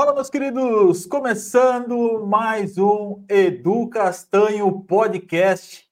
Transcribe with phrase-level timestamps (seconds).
[0.00, 1.04] Fala, meus queridos!
[1.04, 5.86] Começando mais um Edu Castanho Podcast.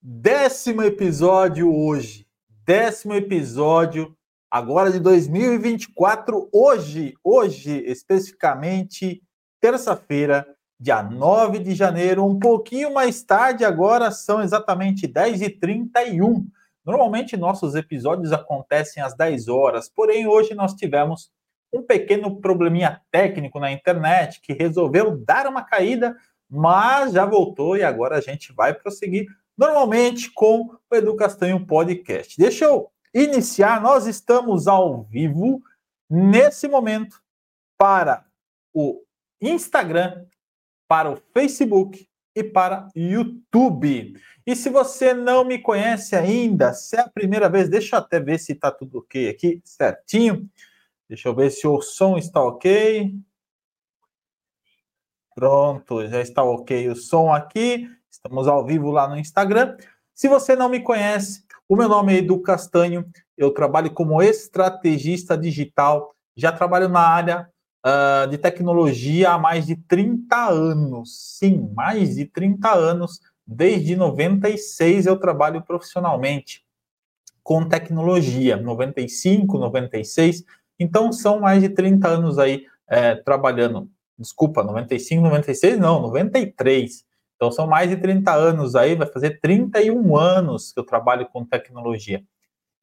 [0.00, 2.26] Décimo episódio hoje.
[2.64, 4.16] Décimo episódio
[4.50, 6.48] agora de 2024.
[6.50, 9.22] Hoje, hoje, especificamente,
[9.60, 10.46] terça-feira,
[10.80, 16.42] dia 9 de janeiro, um pouquinho mais tarde, agora são exatamente 10h31.
[16.86, 21.30] Normalmente nossos episódios acontecem às 10 horas, porém hoje nós tivemos
[21.72, 26.16] um pequeno probleminha técnico na internet que resolveu dar uma caída,
[26.48, 29.26] mas já voltou e agora a gente vai prosseguir
[29.56, 32.36] normalmente com o Edu Castanho Podcast.
[32.38, 35.62] Deixa eu iniciar, nós estamos ao vivo
[36.08, 37.22] nesse momento
[37.78, 38.24] para
[38.74, 39.02] o
[39.40, 40.26] Instagram,
[40.86, 44.14] para o Facebook e para YouTube.
[44.46, 48.18] E se você não me conhece ainda, se é a primeira vez, deixa eu até
[48.18, 50.48] ver se está tudo ok aqui, certinho.
[51.12, 53.14] Deixa eu ver se o som está ok.
[55.34, 57.86] Pronto, já está ok o som aqui.
[58.10, 59.76] Estamos ao vivo lá no Instagram.
[60.14, 63.04] Se você não me conhece, o meu nome é Edu Castanho.
[63.36, 66.14] Eu trabalho como estrategista digital.
[66.34, 67.46] Já trabalho na área
[67.84, 71.36] uh, de tecnologia há mais de 30 anos.
[71.38, 73.20] Sim, mais de 30 anos.
[73.46, 76.64] Desde 96 eu trabalho profissionalmente
[77.42, 78.56] com tecnologia.
[78.56, 80.42] 95, 96
[80.82, 83.88] então, são mais de 30 anos aí é, trabalhando.
[84.18, 87.04] Desculpa, 95, 96, não, 93.
[87.36, 91.44] Então, são mais de 30 anos aí, vai fazer 31 anos que eu trabalho com
[91.44, 92.22] tecnologia.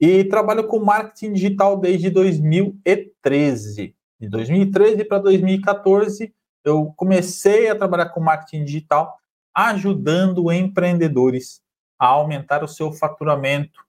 [0.02, 3.96] E trabalho com marketing digital desde 2013.
[4.20, 6.34] De 2013 para 2014,
[6.64, 9.18] eu comecei a trabalhar com marketing digital,
[9.54, 11.62] ajudando empreendedores
[11.98, 13.80] a aumentar o seu faturamento,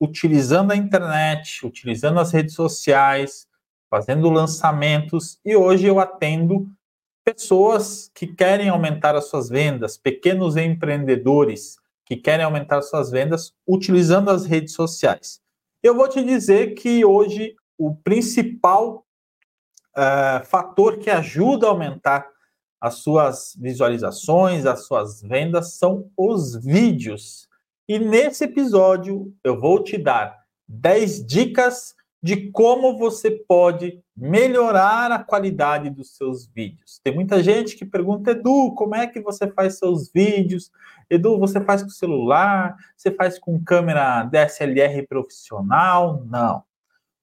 [0.00, 3.46] utilizando a internet, utilizando as redes sociais,
[3.90, 6.68] fazendo lançamentos e hoje eu atendo
[7.24, 14.30] pessoas que querem aumentar as suas vendas, pequenos empreendedores que querem aumentar suas vendas utilizando
[14.30, 15.40] as redes sociais.
[15.82, 19.04] Eu vou te dizer que hoje o principal
[19.96, 22.28] uh, fator que ajuda a aumentar
[22.80, 27.48] as suas visualizações, as suas vendas são os vídeos.
[27.88, 35.22] E nesse episódio eu vou te dar 10 dicas de como você pode melhorar a
[35.22, 37.00] qualidade dos seus vídeos.
[37.04, 40.72] Tem muita gente que pergunta, Edu, como é que você faz seus vídeos?
[41.08, 42.76] Edu, você faz com celular?
[42.96, 46.24] Você faz com câmera DSLR profissional?
[46.26, 46.64] Não.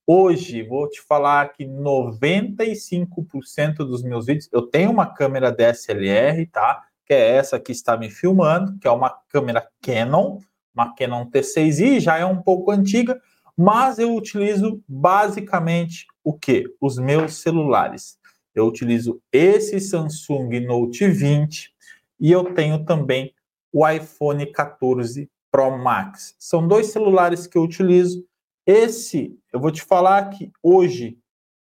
[0.08, 6.86] Hoje vou te falar que 95% dos meus vídeos, eu tenho uma câmera DSLR, tá?
[7.06, 10.40] Que é essa que está me filmando, que é uma câmera Canon
[10.74, 13.20] uma Canon T6i, já é um pouco antiga,
[13.56, 16.66] mas eu utilizo basicamente o que?
[16.82, 18.18] Os meus celulares.
[18.56, 21.74] Eu utilizo esse Samsung Note 20
[22.20, 23.34] e eu tenho também
[23.72, 26.36] o iPhone 14 Pro Max.
[26.40, 28.26] São dois celulares que eu utilizo.
[28.66, 31.18] Esse, eu vou te falar que hoje,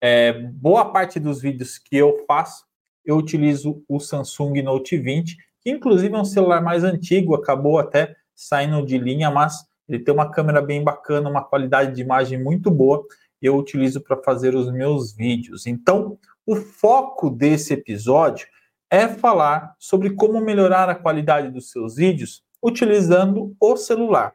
[0.01, 2.65] é, boa parte dos vídeos que eu faço,
[3.05, 8.15] eu utilizo o Samsung Note 20, que inclusive é um celular mais antigo, acabou até
[8.39, 12.72] saindo de linha, mas ele tem uma câmera bem bacana, uma qualidade de imagem muito
[12.72, 13.05] boa.
[13.41, 15.67] Eu utilizo para fazer os meus vídeos.
[15.67, 18.47] Então, o foco desse episódio
[18.89, 24.33] é falar sobre como melhorar a qualidade dos seus vídeos utilizando o celular.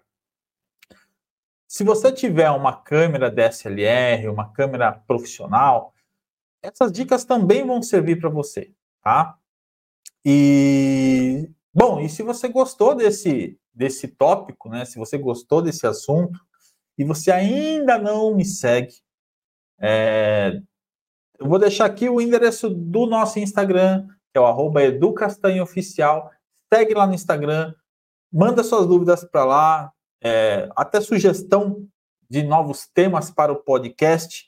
[1.66, 5.94] Se você tiver uma câmera DSLR, uma câmera profissional,
[6.62, 8.70] essas dicas também vão servir para você,
[9.02, 9.36] tá?
[10.24, 14.84] E bom, e se você gostou desse desse tópico, né?
[14.84, 16.38] Se você gostou desse assunto
[16.96, 18.94] e você ainda não me segue,
[19.80, 20.60] é,
[21.38, 26.30] eu vou deixar aqui o endereço do nosso Instagram, que é o arroba educastanhoficial.
[26.72, 27.74] Segue lá no Instagram,
[28.32, 29.92] manda suas dúvidas para lá,
[30.22, 31.86] é, até sugestão
[32.30, 34.46] de novos temas para o podcast.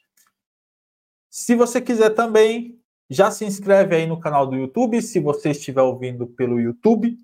[1.30, 5.82] Se você quiser também, já se inscreve aí no canal do YouTube, se você estiver
[5.82, 7.16] ouvindo pelo YouTube.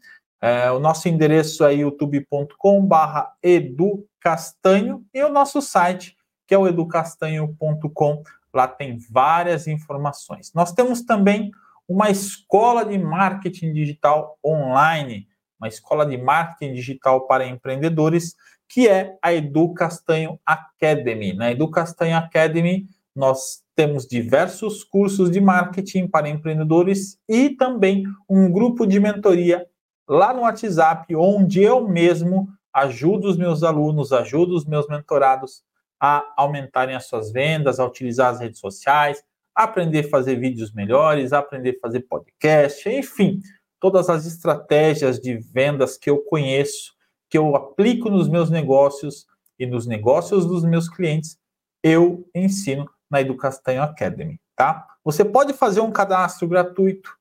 [0.43, 6.17] É, o nosso endereço é youtube.com/barra educastanho e o nosso site,
[6.49, 8.23] que é o educastanho.com.
[8.53, 10.53] Lá tem várias informações.
[10.53, 11.53] Nós temos também
[11.89, 15.29] uma escola de marketing digital online,
[15.61, 18.35] uma escola de marketing digital para empreendedores,
[18.69, 21.35] que é a Edu Castanho Academy.
[21.35, 28.50] Na Edu Castanho Academy, nós temos diversos cursos de marketing para empreendedores e também um
[28.50, 29.67] grupo de mentoria
[30.08, 35.62] lá no WhatsApp, onde eu mesmo ajudo os meus alunos, ajudo os meus mentorados
[36.00, 39.22] a aumentarem as suas vendas, a utilizar as redes sociais,
[39.54, 43.40] aprender a fazer vídeos melhores, aprender a fazer podcast, enfim,
[43.78, 46.94] todas as estratégias de vendas que eu conheço,
[47.28, 49.26] que eu aplico nos meus negócios
[49.58, 51.38] e nos negócios dos meus clientes,
[51.82, 54.87] eu ensino na Educastanho Academy, tá?
[55.05, 57.16] Você pode fazer um cadastro gratuito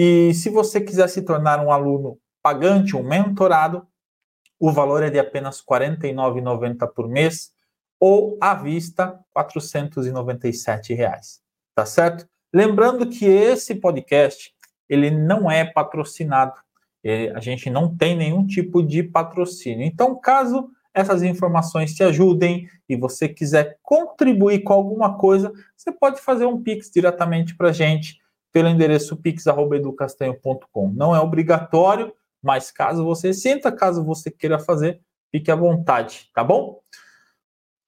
[0.00, 3.84] e se você quiser se tornar um aluno pagante, um mentorado,
[4.60, 7.50] o valor é de apenas R$ 49,90 por mês
[7.98, 11.40] ou à vista 497 reais,
[11.74, 12.28] tá certo?
[12.54, 14.54] Lembrando que esse podcast
[14.88, 16.54] ele não é patrocinado,
[17.34, 19.84] a gente não tem nenhum tipo de patrocínio.
[19.84, 26.20] Então, caso essas informações te ajudem e você quiser contribuir com alguma coisa, você pode
[26.20, 28.20] fazer um Pix diretamente para a gente
[28.52, 30.90] pelo endereço pix.educastanho.com.
[30.90, 32.12] Não é obrigatório,
[32.42, 35.00] mas caso você sinta, caso você queira fazer,
[35.30, 36.80] fique à vontade, tá bom?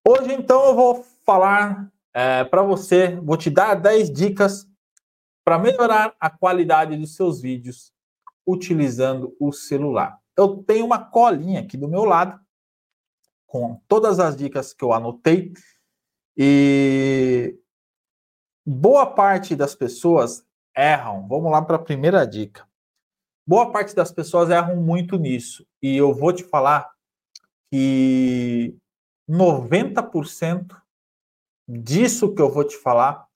[0.07, 4.69] Hoje, então, eu vou falar é, para você, vou te dar 10 dicas
[5.45, 7.93] para melhorar a qualidade dos seus vídeos
[8.47, 10.19] utilizando o celular.
[10.37, 12.41] Eu tenho uma colinha aqui do meu lado
[13.47, 15.53] com todas as dicas que eu anotei
[16.37, 17.59] e
[18.65, 20.45] boa parte das pessoas
[20.76, 21.26] erram.
[21.28, 22.67] Vamos lá para a primeira dica.
[23.46, 26.90] Boa parte das pessoas erram muito nisso e eu vou te falar
[27.70, 28.76] que
[29.28, 30.81] 90%
[31.69, 33.26] disso que eu vou te falar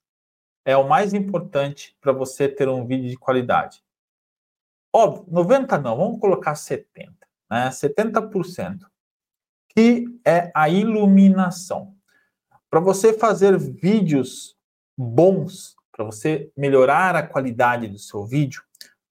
[0.64, 3.82] é o mais importante para você ter um vídeo de qualidade.
[4.92, 7.12] Óbvio, 90 não, vamos colocar 70,
[7.50, 7.68] né?
[7.68, 8.86] 70%,
[9.70, 11.94] que é a iluminação.
[12.70, 14.56] Para você fazer vídeos
[14.96, 18.62] bons, para você melhorar a qualidade do seu vídeo,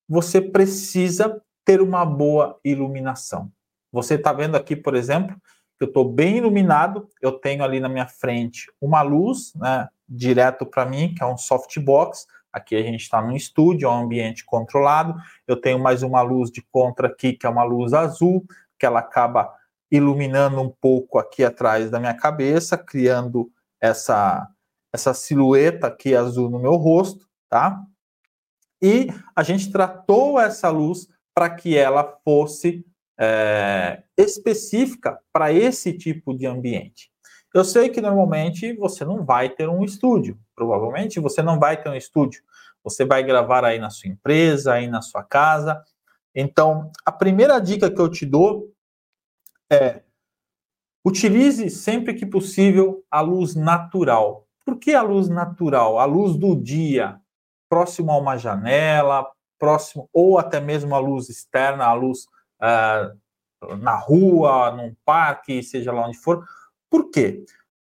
[0.07, 3.49] você precisa ter uma boa iluminação.
[3.89, 5.33] Você está vendo aqui, por exemplo,
[5.77, 10.65] que eu estou bem iluminado, eu tenho ali na minha frente uma luz, né, direto
[10.65, 12.27] para mim, que é um softbox.
[12.51, 15.15] Aqui a gente está no estúdio, é um ambiente controlado.
[15.47, 18.45] Eu tenho mais uma luz de contra aqui, que é uma luz azul,
[18.77, 19.51] que ela acaba
[19.89, 24.47] iluminando um pouco aqui atrás da minha cabeça, criando essa,
[24.93, 27.81] essa silhueta aqui azul no meu rosto, tá?
[28.81, 32.85] E a gente tratou essa luz para que ela fosse
[33.19, 37.11] é, específica para esse tipo de ambiente.
[37.53, 41.89] Eu sei que normalmente você não vai ter um estúdio, provavelmente você não vai ter
[41.89, 42.43] um estúdio.
[42.83, 45.81] Você vai gravar aí na sua empresa, aí na sua casa.
[46.35, 48.73] Então, a primeira dica que eu te dou
[49.71, 50.01] é
[51.05, 54.42] utilize sempre que possível a luz natural.
[54.65, 55.99] Por que a luz natural?
[55.99, 57.19] A luz do dia,
[57.69, 59.29] próximo a uma janela,
[59.59, 62.25] próximo ou até mesmo a luz externa, a luz
[62.61, 66.45] uh, na rua, num parque, seja lá onde for.
[66.89, 67.45] Por quê?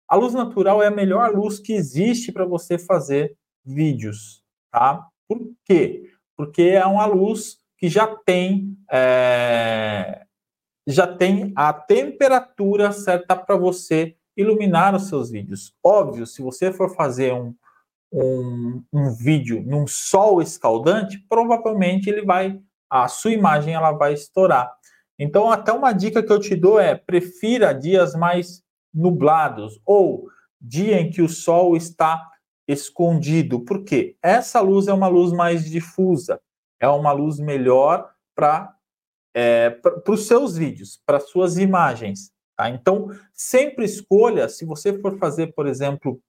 [0.08, 5.06] A luz natural é a melhor luz que existe para você fazer vídeos, tá?
[5.28, 6.10] Por quê?
[6.36, 10.24] Porque é uma luz que já tem é,
[10.86, 15.74] já tem a temperatura certa para você iluminar os seus vídeos.
[15.82, 17.54] Óbvio, se você for fazer um,
[18.12, 24.72] um, um vídeo num sol escaldante, provavelmente ele vai a sua imagem ela vai estourar.
[25.18, 28.62] Então, até uma dica que eu te dou é: prefira dias mais
[28.94, 30.28] nublados ou
[30.60, 32.30] dia em que o sol está
[32.66, 36.40] escondido, porque essa luz é uma luz mais difusa,
[36.80, 38.74] é uma luz melhor para
[39.34, 42.32] é, para os seus vídeos, para suas imagens.
[42.56, 42.70] Tá?
[42.70, 46.20] Então, sempre escolha, se você for fazer, por exemplo,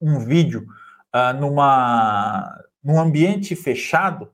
[0.00, 0.66] um vídeo
[1.14, 4.30] uh, numa, num ambiente fechado,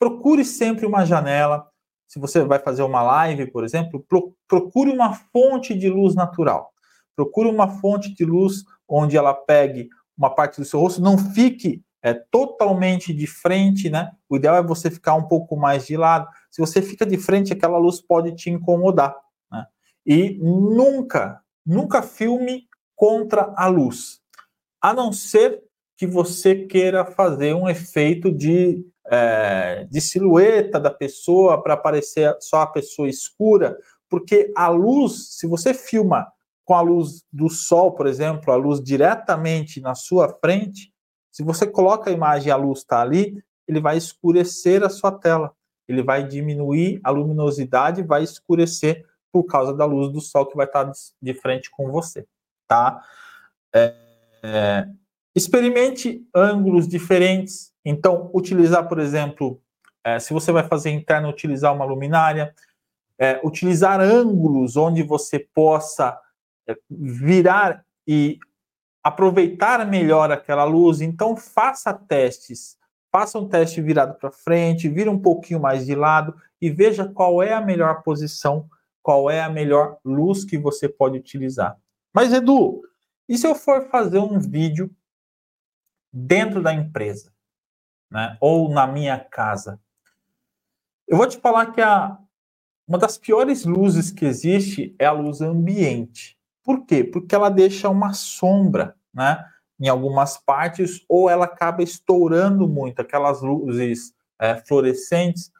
[0.00, 1.68] procure sempre uma janela.
[2.08, 6.72] Se você vai fazer uma live, por exemplo, pro, procure uma fonte de luz natural.
[7.14, 11.84] Procure uma fonte de luz onde ela pegue uma parte do seu rosto, não fique
[12.02, 14.10] é, totalmente de frente, né?
[14.28, 16.26] O ideal é você ficar um pouco mais de lado.
[16.50, 19.14] Se você fica de frente, aquela luz pode te incomodar.
[20.06, 22.66] E nunca, nunca filme
[22.96, 24.20] contra a luz,
[24.80, 25.62] a não ser
[25.96, 32.60] que você queira fazer um efeito de é, de silhueta da pessoa para aparecer só
[32.62, 33.76] a pessoa escura,
[34.08, 36.30] porque a luz, se você filma
[36.64, 40.92] com a luz do sol, por exemplo, a luz diretamente na sua frente,
[41.32, 45.10] se você coloca a imagem e a luz está ali, ele vai escurecer a sua
[45.10, 45.52] tela,
[45.88, 50.66] ele vai diminuir a luminosidade, vai escurecer por causa da luz do sol que vai
[50.66, 52.26] estar de frente com você,
[52.66, 53.02] tá?
[53.74, 53.94] É,
[54.42, 54.88] é,
[55.34, 59.60] experimente ângulos diferentes, então, utilizar, por exemplo,
[60.04, 62.54] é, se você vai fazer interno, utilizar uma luminária,
[63.18, 66.18] é, utilizar ângulos onde você possa
[66.68, 68.38] é, virar e
[69.02, 71.00] aproveitar melhor aquela luz.
[71.00, 72.78] Então, faça testes.
[73.12, 77.42] Faça um teste virado para frente, vira um pouquinho mais de lado e veja qual
[77.42, 78.68] é a melhor posição,
[79.02, 81.76] qual é a melhor luz que você pode utilizar.
[82.12, 82.82] Mas, Edu,
[83.28, 84.90] e se eu for fazer um vídeo
[86.12, 87.32] dentro da empresa,
[88.10, 88.36] né?
[88.40, 89.80] ou na minha casa?
[91.06, 92.18] Eu vou te falar que a,
[92.86, 96.36] uma das piores luzes que existe é a luz ambiente.
[96.64, 97.04] Por quê?
[97.04, 99.44] Porque ela deixa uma sombra, né?
[99.78, 103.00] Em algumas partes, ou ela acaba estourando muito.
[103.00, 105.50] Aquelas luzes é, fluorescentes,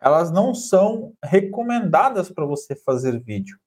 [0.00, 3.58] elas não são recomendadas para você fazer vídeo.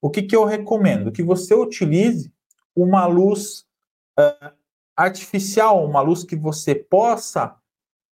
[0.00, 1.12] O que, que eu recomendo?
[1.12, 2.32] Que você utilize
[2.74, 3.66] uma luz
[4.18, 4.52] é,
[4.96, 7.56] artificial, uma luz que você possa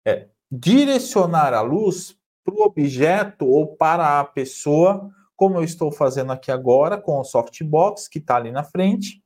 [0.05, 6.31] é, direcionar a luz para o objeto ou para a pessoa como eu estou fazendo
[6.31, 9.21] aqui agora com o softbox que está ali na frente,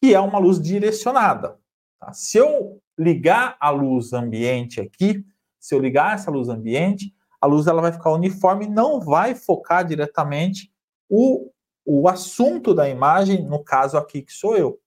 [0.00, 1.58] que é uma luz direcionada.
[2.00, 2.12] Tá?
[2.12, 5.24] Se eu ligar a luz ambiente aqui,
[5.58, 9.34] se eu ligar essa luz ambiente, a luz ela vai ficar uniforme e não vai
[9.34, 10.70] focar diretamente
[11.08, 11.50] o,
[11.84, 14.80] o assunto da imagem, no caso aqui que sou eu,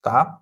[0.00, 0.40] tá?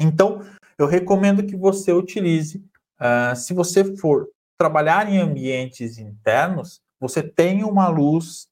[0.00, 0.40] Então,
[0.78, 2.64] eu recomendo que você utilize,
[2.98, 8.48] uh, se você for trabalhar em ambientes internos, você tenha uma luz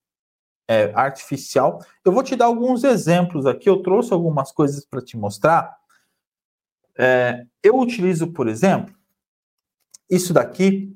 [0.69, 1.83] é, artificial.
[2.05, 5.77] Eu vou te dar alguns exemplos aqui, eu trouxe algumas coisas para te mostrar.
[6.97, 8.95] É, eu utilizo, por exemplo,
[10.11, 10.95] isso daqui,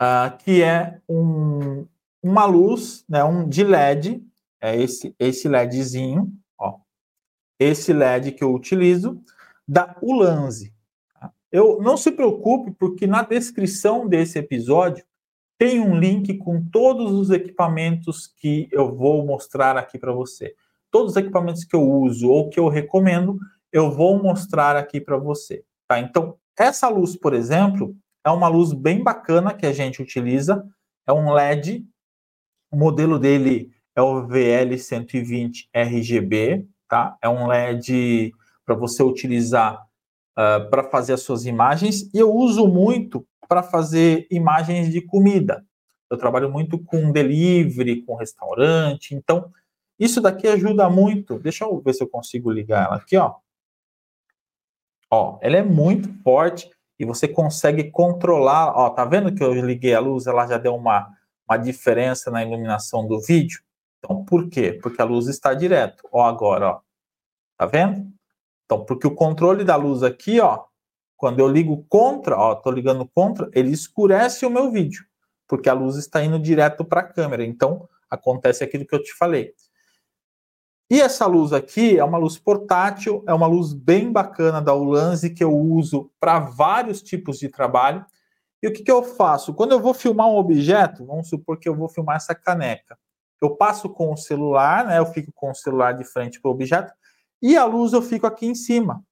[0.00, 1.86] uh, que é um,
[2.22, 4.22] uma luz, né, um de LED,
[4.60, 6.78] é esse, esse LEDzinho, ó,
[7.58, 9.20] esse LED que eu utilizo,
[9.66, 10.74] da Ulanzi.
[11.12, 11.32] Tá?
[11.50, 15.04] Eu não se preocupe, porque na descrição desse episódio
[15.58, 20.54] tem um link com todos os equipamentos que eu vou mostrar aqui para você.
[20.90, 23.36] Todos os equipamentos que eu uso ou que eu recomendo,
[23.72, 25.64] eu vou mostrar aqui para você.
[25.86, 25.98] Tá?
[25.98, 27.94] Então, essa luz, por exemplo,
[28.28, 30.64] é uma luz bem bacana que a gente utiliza.
[31.06, 31.86] É um LED.
[32.70, 37.16] O modelo dele é o VL120 RGB, tá?
[37.22, 38.32] É um LED
[38.64, 39.82] para você utilizar
[40.36, 42.02] uh, ah, para fazer as suas imagens.
[42.12, 45.64] E eu uso muito para fazer imagens de comida.
[46.10, 49.50] Eu trabalho muito com delivery, com restaurante, então
[49.98, 51.38] isso daqui ajuda muito.
[51.38, 53.36] Deixa eu ver se eu consigo ligar ela aqui, ó.
[55.10, 58.72] Ó, ela é muito forte e você consegue controlar.
[58.76, 61.08] Ó, tá vendo que eu liguei a luz, ela já deu uma,
[61.48, 63.60] uma diferença na iluminação do vídeo?
[63.98, 64.78] Então, por quê?
[64.82, 66.02] Porque a luz está direto.
[66.12, 66.80] Ó, agora, ó.
[67.56, 68.10] Tá vendo?
[68.64, 70.64] Então, porque o controle da luz aqui, ó,
[71.16, 75.04] quando eu ligo contra, ó, tô ligando contra, ele escurece o meu vídeo,
[75.48, 77.44] porque a luz está indo direto para a câmera.
[77.44, 79.52] Então, acontece aquilo que eu te falei.
[80.90, 85.30] E essa luz aqui é uma luz portátil, é uma luz bem bacana da Ulanzi
[85.30, 88.04] que eu uso para vários tipos de trabalho.
[88.62, 89.52] E o que, que eu faço?
[89.52, 92.98] Quando eu vou filmar um objeto, vamos supor que eu vou filmar essa caneca.
[93.40, 94.98] Eu passo com o celular, né?
[94.98, 96.92] Eu fico com o celular de frente para o objeto
[97.40, 99.04] e a luz eu fico aqui em cima.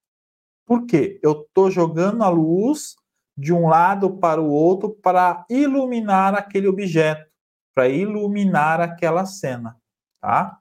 [0.65, 1.19] Por quê?
[1.23, 2.95] Eu estou jogando a luz
[3.37, 7.29] de um lado para o outro para iluminar aquele objeto,
[7.73, 9.77] para iluminar aquela cena,
[10.19, 10.59] tá?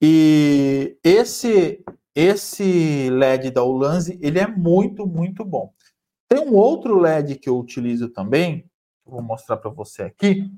[0.00, 1.84] E esse
[2.14, 5.74] esse LED da Ulanzi, ele é muito, muito bom.
[6.26, 8.70] Tem um outro LED que eu utilizo também,
[9.04, 10.50] vou mostrar para você aqui,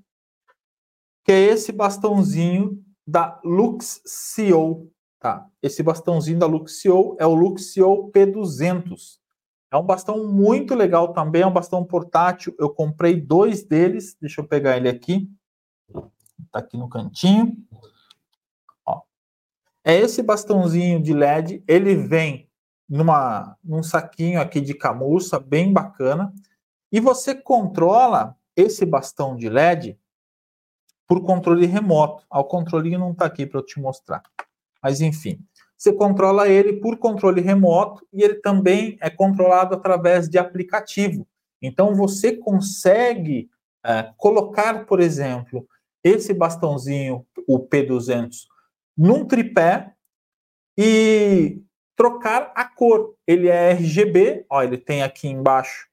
[1.25, 4.89] que é esse bastãozinho da Luxio,
[5.21, 5.45] Tá.
[5.61, 9.19] Esse bastãozinho da Luxio é o Luxio P200.
[9.71, 12.55] É um bastão muito legal também, é um bastão portátil.
[12.59, 14.17] Eu comprei dois deles.
[14.21, 15.29] Deixa eu pegar ele aqui.
[16.53, 17.57] Tá aqui no cantinho.
[19.89, 21.65] É esse bastãozinho de LED.
[21.67, 22.47] Ele vem
[22.87, 26.31] numa, num saquinho aqui de camurça, bem bacana.
[26.93, 29.99] E você controla esse bastão de LED
[31.07, 32.23] por controle remoto.
[32.31, 34.23] O controle não está aqui para eu te mostrar.
[34.83, 35.41] Mas enfim,
[35.75, 41.27] você controla ele por controle remoto e ele também é controlado através de aplicativo.
[41.63, 43.49] Então você consegue
[43.83, 45.67] é, colocar, por exemplo,
[46.05, 48.49] esse bastãozinho, o P200,
[48.99, 49.93] num tripé
[50.77, 51.63] e
[51.97, 53.15] trocar a cor.
[53.25, 55.87] Ele é RGB, ó, ele tem aqui embaixo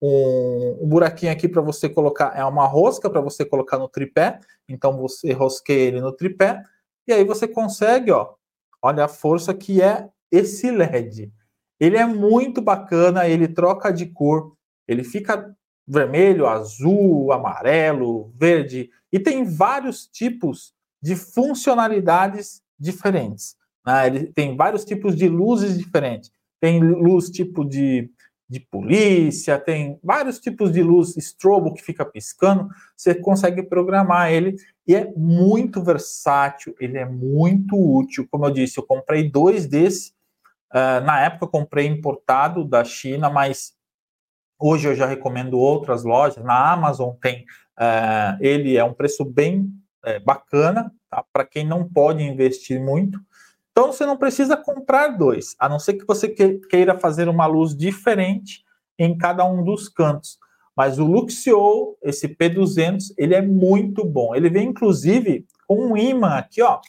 [0.00, 4.38] um, um buraquinho aqui para você colocar, é uma rosca para você colocar no tripé.
[4.68, 6.62] Então você rosqueia ele no tripé
[7.08, 8.34] e aí você consegue, ó,
[8.80, 11.32] olha a força que é esse LED.
[11.80, 14.56] Ele é muito bacana, ele troca de cor,
[14.86, 15.54] ele fica
[15.86, 20.73] vermelho, azul, amarelo, verde, e tem vários tipos
[21.04, 23.56] de funcionalidades diferentes.
[23.86, 24.06] Né?
[24.06, 26.32] Ele tem vários tipos de luzes diferentes.
[26.58, 28.10] Tem luz tipo de,
[28.48, 32.70] de polícia, tem vários tipos de luz strobo que fica piscando.
[32.96, 34.56] Você consegue programar ele
[34.86, 38.26] e é muito versátil, ele é muito útil.
[38.30, 40.08] Como eu disse, eu comprei dois desses.
[40.72, 43.74] Uh, na época eu comprei importado da China, mas
[44.58, 46.42] hoje eu já recomendo outras lojas.
[46.42, 47.44] Na Amazon tem,
[47.78, 49.70] uh, ele é um preço bem
[50.06, 51.24] uh, bacana, tá?
[51.32, 53.18] para quem não pode investir muito.
[53.72, 57.76] Então você não precisa comprar dois, a não ser que você queira fazer uma luz
[57.76, 58.64] diferente
[58.98, 60.38] em cada um dos cantos.
[60.76, 64.34] Mas o Luxio, esse P200, ele é muito bom.
[64.34, 66.80] Ele vem inclusive com um imã aqui, ó,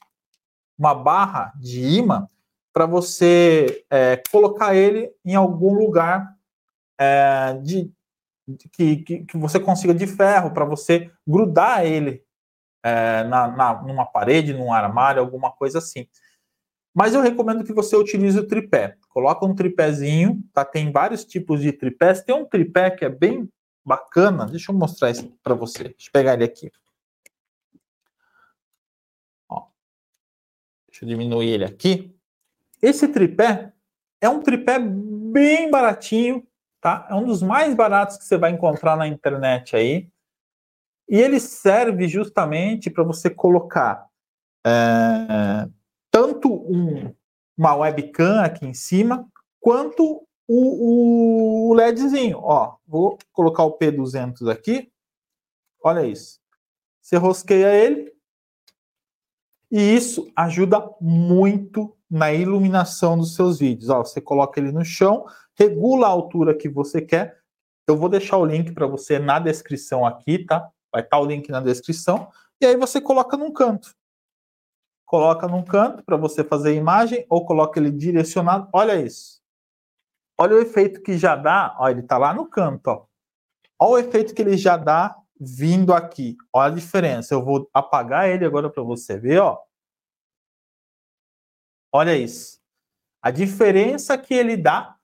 [0.77, 2.27] uma barra de imã
[2.74, 6.36] para você é, colocar ele em algum lugar
[7.00, 7.89] é, de
[8.74, 12.25] que, que, que, você consiga de ferro para você grudar ele
[12.86, 16.08] é, na, na, numa parede, num armário, alguma coisa assim.
[16.94, 18.96] Mas eu recomendo que você utilize o tripé.
[19.10, 20.63] Coloca um tripézinho, tá?
[20.63, 22.22] Tem vários tipos de tripés.
[22.22, 23.50] Tem um tripé que é bem
[23.84, 24.46] bacana.
[24.46, 25.86] Deixa eu mostrar isso para você.
[25.86, 26.72] Deixa eu pegar ele aqui.
[29.50, 29.65] Ó.
[30.88, 32.15] Deixa eu diminuir ele aqui.
[32.80, 33.74] Esse tripé
[34.22, 36.48] é um tripé bem baratinho,
[36.80, 37.08] tá?
[37.10, 40.08] É um dos mais baratos que você vai encontrar na internet aí.
[41.07, 44.07] E ele serve justamente para você colocar
[44.65, 45.69] é,
[46.09, 47.13] tanto um,
[47.57, 49.27] uma webcam aqui em cima,
[49.59, 52.39] quanto o, o LEDzinho.
[52.41, 54.91] Ó, vou colocar o P200 aqui.
[55.83, 56.39] Olha isso.
[57.01, 58.12] Você rosqueia ele.
[59.71, 63.89] E isso ajuda muito na iluminação dos seus vídeos.
[63.89, 67.38] Ó, você coloca ele no chão, regula a altura que você quer.
[67.88, 70.71] Eu vou deixar o link para você na descrição aqui, tá?
[70.96, 72.30] Vai estar tá o link na descrição.
[72.62, 73.94] E aí você coloca num canto
[75.06, 78.68] coloca num canto para você fazer a imagem ou coloca ele direcionado.
[78.74, 79.42] Olha isso.
[80.38, 81.75] Olha o efeito que já dá.
[81.80, 82.88] Olha, ele está lá no canto.
[82.88, 83.06] Ó.
[83.80, 86.36] Olha o efeito que ele já dá vindo aqui.
[86.51, 87.34] Olha a diferença.
[87.34, 89.40] Eu vou apagar ele agora para você ver.
[89.40, 89.62] Ó.
[91.94, 92.60] Olha isso.
[93.22, 94.98] A diferença que ele dá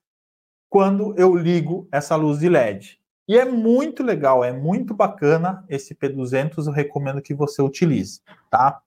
[0.69, 3.00] quando eu ligo essa luz de LED.
[3.31, 8.81] E é muito legal, é muito bacana esse P200, eu recomendo que você utilize, tá?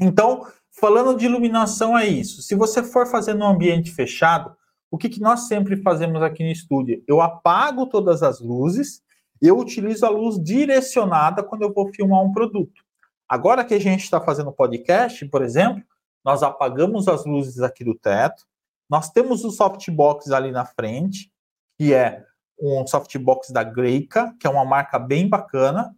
[0.00, 2.40] Então, falando de iluminação, é isso.
[2.40, 4.56] Se você for fazer no ambiente fechado,
[4.90, 7.04] o que, que nós sempre fazemos aqui no estúdio?
[7.06, 9.02] Eu apago todas as luzes,
[9.38, 12.82] eu utilizo a luz direcionada quando eu vou filmar um produto.
[13.28, 15.84] Agora que a gente está fazendo podcast, por exemplo,
[16.24, 18.44] nós apagamos as luzes aqui do teto,
[18.88, 21.30] nós temos o softbox ali na frente,
[21.78, 22.24] que é
[22.60, 25.94] um softbox da Greica, que é uma marca bem bacana,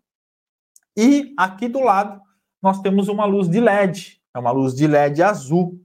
[0.96, 2.20] e aqui do lado
[2.62, 5.80] nós temos uma luz de LED, é uma luz de LED azul,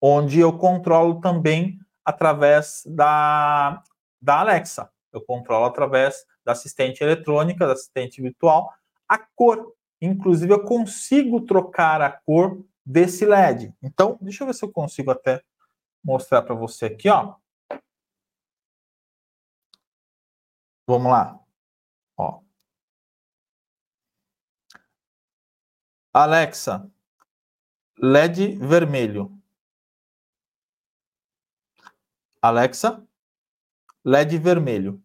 [0.00, 3.82] onde eu controlo também através da,
[4.20, 4.90] da Alexa.
[5.12, 8.72] Eu controlo através da assistente eletrônica, da assistente virtual,
[9.08, 9.72] a cor.
[10.00, 13.72] Inclusive, eu consigo trocar a cor desse LED.
[13.82, 15.42] Então, deixa eu ver se eu consigo até
[16.04, 17.34] mostrar para você aqui, ó.
[20.86, 21.40] Vamos lá.
[22.16, 22.42] Ó.
[26.12, 26.90] Alexa,
[27.98, 29.40] LED vermelho.
[32.40, 33.06] Alexa,
[34.04, 35.02] LED vermelho.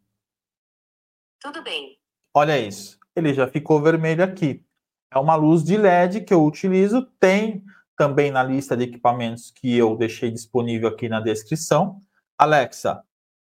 [1.39, 1.99] Tudo bem.
[2.33, 2.99] Olha isso.
[3.15, 4.65] Ele já ficou vermelho aqui.
[5.11, 7.05] É uma luz de LED que eu utilizo.
[7.19, 7.63] Tem
[7.97, 12.01] também na lista de equipamentos que eu deixei disponível aqui na descrição.
[12.37, 13.03] Alexa,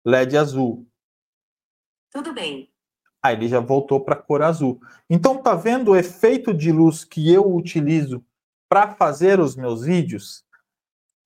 [0.06, 0.87] LED azul.
[2.10, 2.70] Tudo bem.
[3.22, 4.80] Aí ele já voltou para a cor azul.
[5.10, 8.24] Então tá vendo o efeito de luz que eu utilizo
[8.68, 10.44] para fazer os meus vídeos?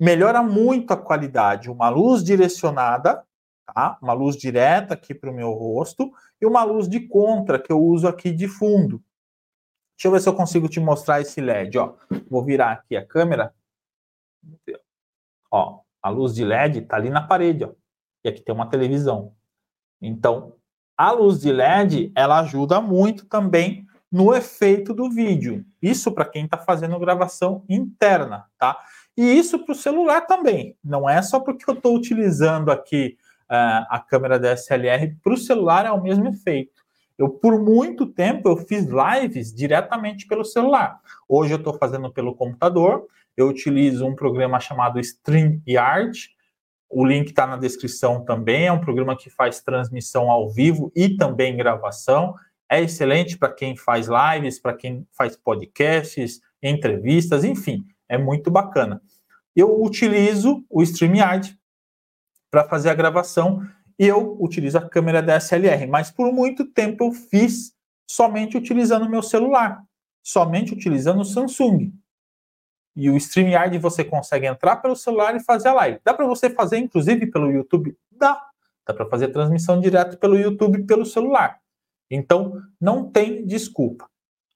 [0.01, 1.71] Melhora muito a qualidade.
[1.71, 3.25] Uma luz direcionada,
[3.66, 3.99] tá?
[4.03, 7.81] Uma luz direta aqui para o meu rosto e uma luz de contra que eu
[7.81, 9.03] uso aqui de fundo.
[9.97, 11.95] Deixa eu ver se eu consigo te mostrar esse LED, ó.
[12.29, 13.55] Vou virar aqui a câmera.
[15.51, 17.73] Ó, a luz de LED tá ali na parede, ó.
[18.25, 19.37] E aqui tem uma televisão.
[20.01, 20.57] Então,
[21.03, 25.65] a luz de LED ela ajuda muito também no efeito do vídeo.
[25.83, 28.79] Isso para quem está fazendo gravação interna, tá?
[29.17, 30.77] E isso para o celular também.
[30.85, 33.17] Não é só porque eu estou utilizando aqui
[33.51, 36.81] uh, a câmera DSLR para o celular é o mesmo efeito.
[37.19, 41.01] Eu por muito tempo eu fiz lives diretamente pelo celular.
[41.29, 43.09] Hoje eu estou fazendo pelo computador.
[43.37, 46.31] Eu utilizo um programa chamado StreamYard,
[46.92, 48.66] o link está na descrição também.
[48.66, 52.35] É um programa que faz transmissão ao vivo e também gravação.
[52.70, 59.02] É excelente para quem faz lives, para quem faz podcasts, entrevistas, enfim, é muito bacana.
[59.55, 61.59] eu utilizo o StreamYard
[62.50, 63.62] para fazer a gravação
[63.98, 67.74] e eu utilizo a câmera DSLR, mas por muito tempo eu fiz
[68.07, 69.83] somente utilizando o meu celular,
[70.22, 71.92] somente utilizando o Samsung.
[72.94, 76.00] E o StreamYard você consegue entrar pelo celular e fazer a live.
[76.05, 77.96] Dá para você fazer, inclusive, pelo YouTube?
[78.11, 78.40] Dá.
[78.87, 81.59] Dá para fazer transmissão direto pelo YouTube pelo celular.
[82.11, 84.07] Então, não tem desculpa.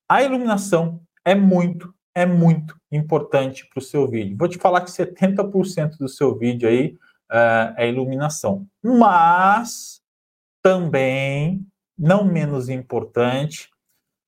[0.09, 4.37] A iluminação é muito, é muito importante para o seu vídeo.
[4.39, 6.97] Vou te falar que 70% do seu vídeo aí
[7.31, 8.67] uh, é iluminação.
[8.83, 10.03] Mas
[10.63, 11.67] também,
[11.99, 13.71] não menos importante,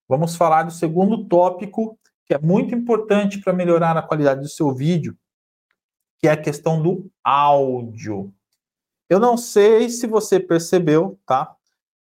[0.08, 4.74] vamos falar do segundo tópico que é muito importante para melhorar a qualidade do seu
[4.74, 5.16] vídeo,
[6.18, 8.34] que é a questão do áudio.
[9.08, 11.56] Eu não sei se você percebeu, tá?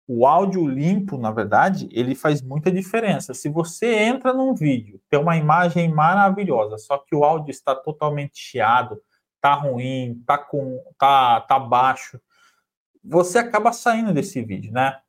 [0.08, 3.36] O áudio limpo, na verdade, ele faz muita diferença.
[3.36, 8.38] Se você entra num vídeo, tem uma imagem maravilhosa, só que o áudio está totalmente
[8.38, 9.00] chiado,
[9.40, 12.20] tá ruim, tá com tá tá baixo,
[13.04, 15.00] você acaba saindo desse vídeo, né?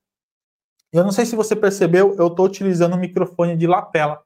[0.92, 4.25] Eu não sei se você percebeu, eu estou utilizando o microfone de lapela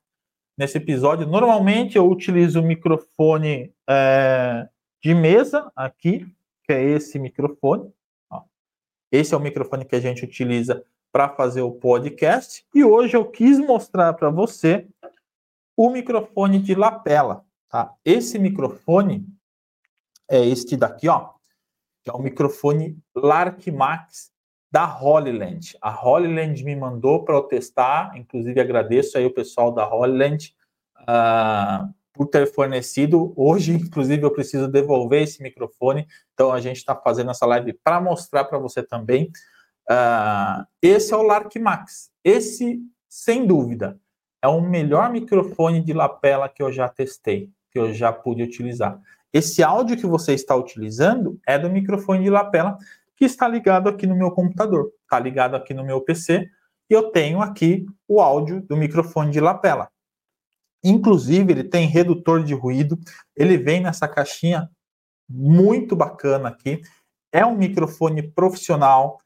[0.61, 1.27] nesse episódio.
[1.27, 4.69] Normalmente eu utilizo o microfone é,
[5.03, 6.27] de mesa aqui,
[6.65, 7.91] que é esse microfone.
[8.29, 8.43] Ó.
[9.11, 12.63] Esse é o microfone que a gente utiliza para fazer o podcast.
[12.75, 14.87] E hoje eu quis mostrar para você
[15.75, 17.43] o microfone de lapela.
[17.71, 17.95] Tá?
[18.05, 19.27] Esse microfone
[20.31, 21.31] é este daqui, ó,
[22.03, 24.30] que é o microfone Lark Max
[24.71, 25.77] da Holyland.
[25.81, 30.55] A Holyland me mandou para eu testar, inclusive agradeço aí o pessoal da Holyland
[31.01, 33.33] uh, por ter fornecido.
[33.37, 38.01] Hoje, inclusive, eu preciso devolver esse microfone, então a gente está fazendo essa live para
[38.01, 39.33] mostrar para você também.
[39.91, 42.11] Uh, esse é o Lark Max.
[42.23, 43.99] Esse, sem dúvida,
[44.41, 49.01] é o melhor microfone de lapela que eu já testei, que eu já pude utilizar.
[49.33, 52.79] Esse áudio que você está utilizando é do microfone de lapela
[53.21, 56.49] que está ligado aqui no meu computador, está ligado aqui no meu PC,
[56.89, 59.91] e eu tenho aqui o áudio do microfone de lapela.
[60.83, 62.99] Inclusive, ele tem redutor de ruído,
[63.37, 64.71] ele vem nessa caixinha
[65.29, 66.81] muito bacana aqui.
[67.31, 69.19] É um microfone profissional,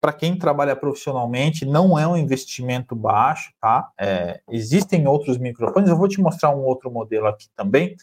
[0.00, 3.90] para quem trabalha profissionalmente, não é um investimento baixo, tá?
[4.00, 7.96] É, existem outros microfones, eu vou te mostrar um outro modelo aqui também,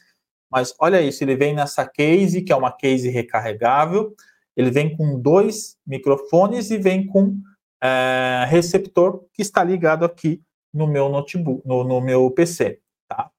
[0.51, 4.13] mas olha isso, ele vem nessa case, que é uma case recarregável,
[4.58, 7.39] ele vem com dois microfones e vem com
[7.82, 10.41] é, receptor que está ligado aqui
[10.74, 13.30] no meu notebook, no, no meu PC, tá?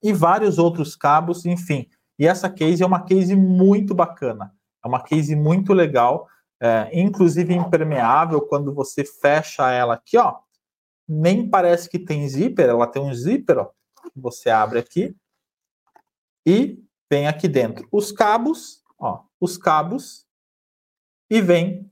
[0.00, 1.88] E vários outros cabos, enfim.
[2.16, 6.28] E essa case é uma case muito bacana, é uma case muito legal,
[6.62, 10.38] é, inclusive impermeável quando você fecha ela aqui, ó.
[11.08, 13.70] Nem parece que tem zíper, ela tem um zíper, ó.
[14.14, 15.14] Você abre aqui
[16.46, 16.78] e
[17.10, 20.26] vem aqui dentro os cabos, ó, os cabos
[21.28, 21.90] e vem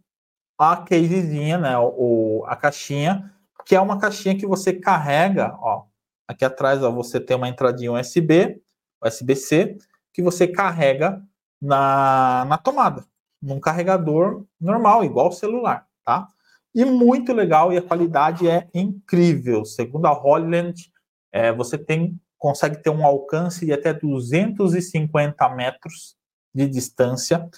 [0.58, 3.32] a casezinha, né, o, a caixinha,
[3.64, 5.84] que é uma caixinha que você carrega, ó,
[6.26, 8.60] aqui atrás ó, você tem uma entradinha USB,
[9.02, 9.78] USB-C,
[10.12, 11.22] que você carrega
[11.60, 13.04] na, na tomada,
[13.40, 16.28] num carregador normal, igual o celular, tá?
[16.74, 19.64] E muito legal, e a qualidade é incrível.
[19.64, 20.92] Segundo a Holland,
[21.32, 26.16] é, você tem consegue ter um alcance de até 250 metros
[26.54, 27.48] de distância.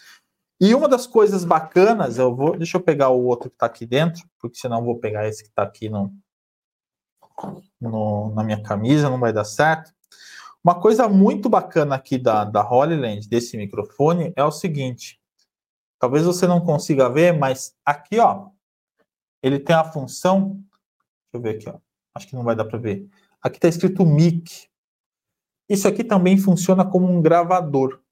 [0.60, 3.86] E uma das coisas bacanas, eu vou, deixa eu pegar o outro que está aqui
[3.86, 6.12] dentro, porque senão vou pegar esse que está aqui no,
[7.80, 9.94] no, na minha camisa, não vai dar certo.
[10.62, 15.18] Uma coisa muito bacana aqui da, da Holyland, desse microfone, é o seguinte.
[15.98, 18.48] Talvez você não consiga ver, mas aqui, ó,
[19.42, 20.50] ele tem a função.
[20.52, 21.78] Deixa eu ver aqui, ó.
[22.14, 23.08] Acho que não vai dar para ver.
[23.40, 24.68] Aqui está escrito mic.
[25.68, 28.02] Isso aqui também funciona como um gravador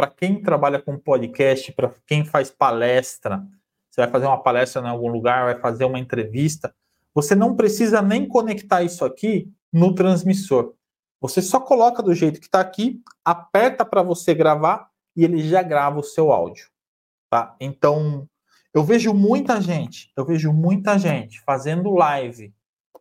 [0.00, 3.46] para quem trabalha com podcast, para quem faz palestra,
[3.90, 6.74] você vai fazer uma palestra em algum lugar, vai fazer uma entrevista,
[7.14, 10.72] você não precisa nem conectar isso aqui no transmissor.
[11.20, 15.62] Você só coloca do jeito que está aqui, aperta para você gravar e ele já
[15.62, 16.70] grava o seu áudio.
[17.28, 17.54] Tá?
[17.60, 18.26] Então,
[18.72, 22.54] eu vejo muita gente, eu vejo muita gente fazendo live,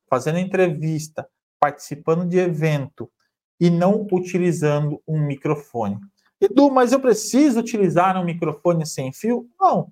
[0.09, 1.29] fazendo entrevista,
[1.61, 3.09] participando de evento
[3.57, 5.97] e não utilizando um microfone.
[6.41, 9.49] Edu, mas eu preciso utilizar um microfone sem fio?
[9.59, 9.91] Não.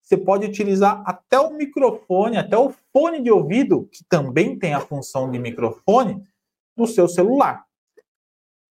[0.00, 4.80] Você pode utilizar até o microfone, até o fone de ouvido, que também tem a
[4.80, 6.22] função de microfone,
[6.76, 7.64] no seu celular.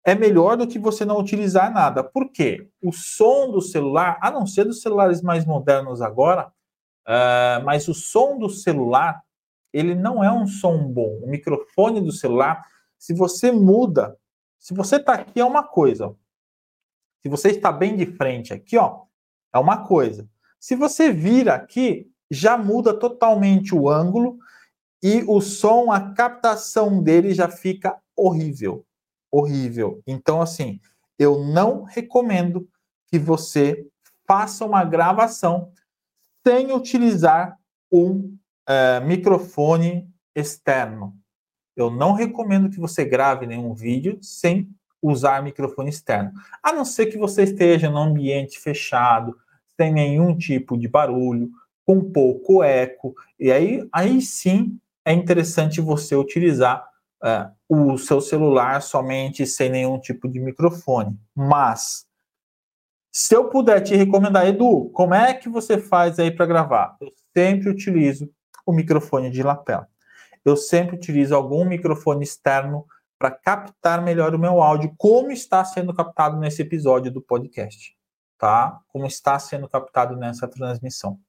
[0.05, 2.03] É melhor do que você não utilizar nada.
[2.03, 2.69] Por quê?
[2.83, 6.53] O som do celular, a não ser dos celulares mais modernos agora,
[7.07, 9.23] uh, mas o som do celular,
[9.73, 11.21] ele não é um som bom.
[11.23, 12.63] O microfone do celular,
[12.99, 14.19] se você muda,
[14.59, 16.15] se você está aqui é uma coisa,
[17.23, 19.03] Se você está bem de frente aqui, ó,
[19.55, 20.29] é uma coisa.
[20.59, 24.39] Se você vira aqui, já muda totalmente o ângulo
[25.03, 28.85] e o som, a captação dele já fica horrível.
[29.31, 30.03] Horrível.
[30.07, 30.81] Então, assim,
[31.19, 32.69] eu não recomendo
[33.07, 33.87] que você
[34.27, 35.73] faça uma gravação
[36.47, 37.59] sem utilizar
[37.91, 41.17] um é, microfone externo.
[41.77, 47.07] Eu não recomendo que você grave nenhum vídeo sem usar microfone externo, a não ser
[47.07, 49.37] que você esteja num ambiente fechado,
[49.77, 51.51] sem nenhum tipo de barulho,
[51.85, 56.87] com pouco eco, e aí, aí sim é interessante você utilizar
[57.25, 61.19] é, o seu celular somente sem nenhum tipo de microfone.
[61.35, 62.07] Mas
[63.11, 66.97] se eu puder te recomendar, Edu, como é que você faz aí para gravar?
[67.01, 68.31] Eu sempre utilizo
[68.65, 69.89] o microfone de lapela.
[70.45, 72.87] Eu sempre utilizo algum microfone externo
[73.23, 77.97] para captar melhor o meu áudio, como está sendo captado nesse episódio do podcast,
[78.37, 78.81] tá?
[78.89, 81.21] Como está sendo captado nessa transmissão.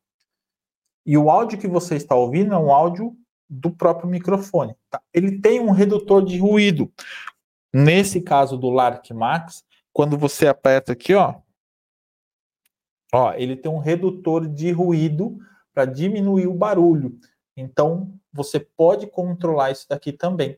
[1.05, 3.15] E o áudio que você está ouvindo é um áudio
[3.47, 4.75] do próprio microfone.
[4.89, 4.99] Tá?
[5.13, 6.91] Ele tem um redutor de ruído.
[7.71, 11.35] Nesse caso do Lark Max, quando você aperta aqui, ó,
[13.13, 15.37] ó, ele tem um redutor de ruído
[15.71, 17.19] para diminuir o barulho.
[17.55, 20.57] Então, você pode controlar isso daqui também.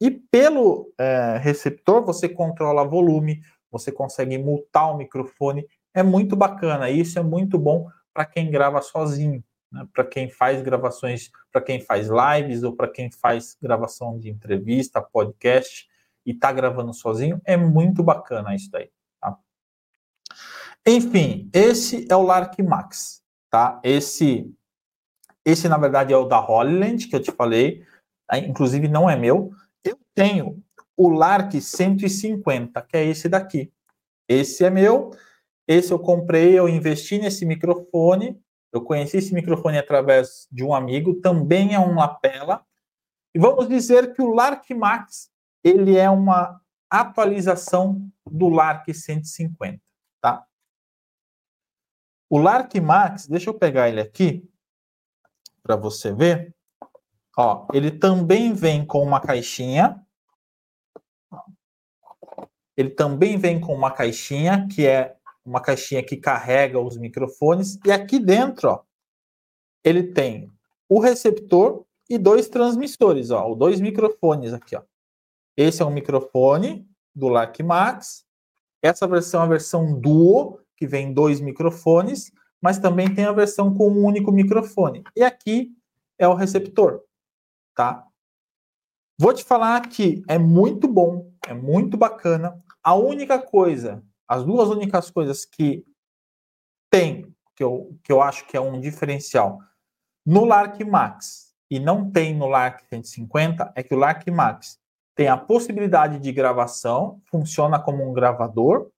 [0.00, 5.66] E pelo é, receptor, você controla volume, você consegue mutar o microfone.
[5.94, 6.88] É muito bacana.
[6.88, 9.86] Isso é muito bom para quem grava sozinho, né?
[9.92, 15.02] para quem faz gravações, para quem faz lives ou para quem faz gravação de entrevista,
[15.02, 15.88] podcast
[16.24, 17.40] e está gravando sozinho.
[17.44, 18.90] É muito bacana isso daí.
[19.20, 19.36] Tá?
[20.86, 23.22] Enfim, esse é o Lark Max.
[23.50, 23.80] Tá?
[23.84, 24.50] Esse
[25.44, 27.84] esse, na verdade, é o da Holland, que eu te falei.
[28.46, 29.52] Inclusive, não é meu.
[30.14, 30.62] Tenho
[30.96, 33.72] o Lark 150, que é esse daqui.
[34.28, 35.10] Esse é meu.
[35.66, 38.40] Esse eu comprei, eu investi nesse microfone.
[38.72, 42.64] Eu conheci esse microfone através de um amigo, também é um lapela.
[43.34, 45.30] E vamos dizer que o Lark Max,
[45.64, 49.80] ele é uma atualização do Lark 150,
[50.20, 50.44] tá?
[52.28, 54.48] O Lark Max, deixa eu pegar ele aqui
[55.62, 56.54] para você ver.
[57.36, 60.04] Ó, ele também vem com uma caixinha.
[62.76, 67.78] Ele também vem com uma caixinha, que é uma caixinha que carrega os microfones.
[67.84, 68.82] E aqui dentro, ó,
[69.84, 70.50] ele tem
[70.88, 74.82] o receptor e dois transmissores, ó, dois microfones aqui, ó.
[75.56, 78.24] Esse é um microfone do LAC Max.
[78.82, 83.72] Essa versão é a versão Duo, que vem dois microfones mas também tem a versão
[83.74, 85.02] com um único microfone.
[85.16, 85.72] E aqui
[86.18, 87.02] é o receptor,
[87.80, 88.06] tá?
[89.18, 92.62] Vou te falar que é muito bom, é muito bacana.
[92.84, 95.82] A única coisa, as duas únicas coisas que
[96.90, 99.58] tem, que eu, que eu acho que é um diferencial
[100.26, 104.78] no Lark Max e não tem no Lark 150, é que o Lark Max
[105.14, 108.90] tem a possibilidade de gravação, funciona como um gravador,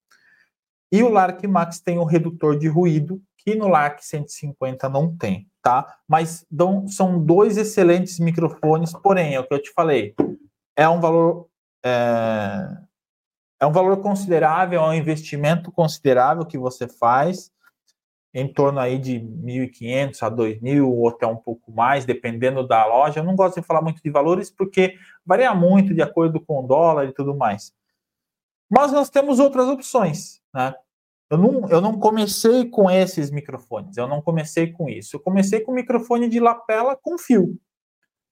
[0.90, 5.48] e o Lark Max tem um redutor de ruído que no LAC 150 não tem,
[5.62, 5.98] tá?
[6.06, 10.14] Mas dão, são dois excelentes microfones, porém, é o que eu te falei,
[10.76, 11.48] é um valor
[11.84, 12.78] é,
[13.60, 17.50] é um valor considerável, é um investimento considerável que você faz,
[18.34, 23.20] em torno aí de 1.500 a 2.000 ou até um pouco mais, dependendo da loja.
[23.20, 26.66] Eu não gosto de falar muito de valores porque varia muito de acordo com o
[26.66, 27.74] dólar e tudo mais.
[28.70, 30.74] Mas nós temos outras opções, né?
[31.32, 35.16] Eu não, eu não comecei com esses microfones, eu não comecei com isso.
[35.16, 37.58] Eu comecei com microfone de lapela com fio.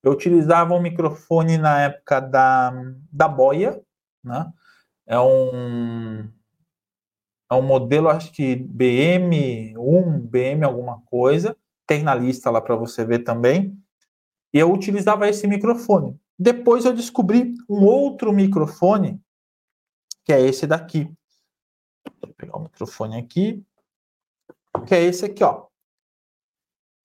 [0.02, 2.70] Eu utilizava um microfone na época da,
[3.10, 3.80] da boia,
[4.22, 4.52] né?
[5.06, 6.30] É um,
[7.50, 11.56] é um modelo, acho que BM1, BM alguma coisa.
[11.86, 13.78] Tem na lista lá para você ver também.
[14.52, 16.20] E eu utilizava esse microfone.
[16.38, 19.18] Depois eu descobri um outro microfone,
[20.22, 21.10] que é esse daqui.
[22.20, 23.64] Vou pegar o microfone aqui,
[24.86, 25.66] que é esse aqui, ó.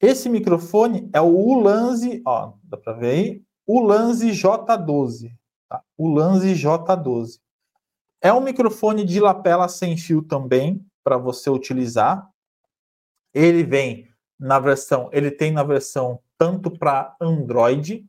[0.01, 3.43] Esse microfone é o Ulanzi, ó, dá para ver aí?
[3.67, 5.31] Ulanzi J12,
[5.67, 5.83] tá?
[5.97, 7.39] Ulanzi J12.
[8.21, 12.29] É um microfone de lapela sem fio também para você utilizar.
[13.33, 18.05] Ele vem na versão, ele tem na versão tanto para Android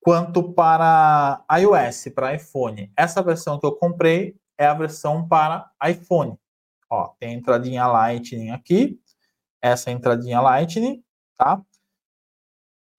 [0.00, 2.92] quanto para iOS, para iPhone.
[2.96, 6.38] Essa versão que eu comprei é a versão para iPhone.
[6.90, 9.00] Ó, tem a entradinha Lightning aqui,
[9.60, 11.02] essa entradinha Lightning,
[11.36, 11.60] tá?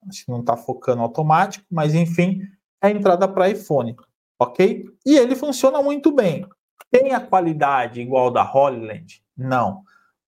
[0.08, 2.42] Acho que não está focando automático, mas enfim,
[2.82, 3.96] é a entrada para iPhone,
[4.40, 4.86] ok?
[5.06, 6.48] E ele funciona muito bem.
[6.92, 9.24] Tem a qualidade igual da Hollyland?
[9.36, 9.84] Não.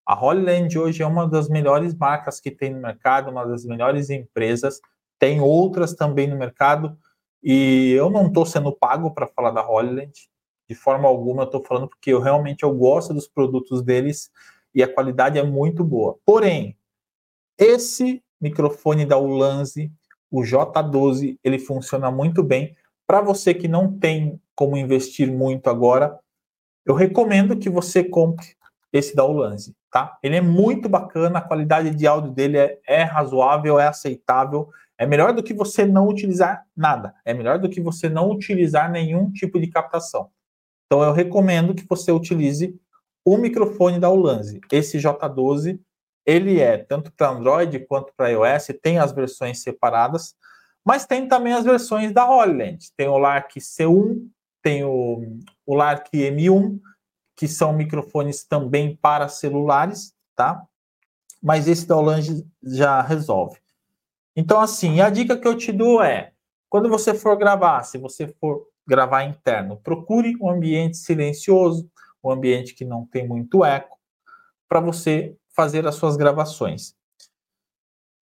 [0.06, 4.10] A Hollyland hoje é uma das melhores marcas que tem no mercado, uma das melhores
[4.10, 4.80] empresas.
[5.20, 6.98] Tem outras também no mercado
[7.44, 10.14] e eu não estou sendo pago para falar da Hollyland.
[10.70, 14.30] De forma alguma eu estou falando porque eu realmente eu gosto dos produtos deles
[14.74, 16.18] e a qualidade é muito boa.
[16.26, 16.78] Porém,
[17.58, 19.92] esse microfone da Ulanzi,
[20.30, 22.76] o J12, ele funciona muito bem.
[23.06, 26.20] Para você que não tem como investir muito agora,
[26.86, 28.56] eu recomendo que você compre
[28.92, 30.18] esse da Ulanzi, tá?
[30.22, 34.70] Ele é muito bacana, a qualidade de áudio dele é, é razoável, é aceitável.
[34.98, 37.14] É melhor do que você não utilizar nada.
[37.24, 40.30] É melhor do que você não utilizar nenhum tipo de captação.
[40.88, 42.80] Então eu recomendo que você utilize
[43.24, 44.62] o microfone da Ulanzi.
[44.72, 45.80] Esse J12
[46.26, 50.36] ele é tanto para Android quanto para iOS, tem as versões separadas,
[50.86, 52.92] mas tem também as versões da Holland.
[52.98, 54.28] Tem o Lark C1,
[54.62, 56.80] tem o, o Lark M1,
[57.34, 60.66] que são microfones também para celulares, tá?
[61.42, 63.58] Mas esse da Holland já resolve.
[64.36, 66.34] Então, assim, a dica que eu te dou é:
[66.70, 71.90] quando você for gravar, se você for gravar interno, procure um ambiente silencioso,
[72.24, 73.98] um ambiente que não tem muito eco,
[74.68, 76.96] para você fazer as suas gravações.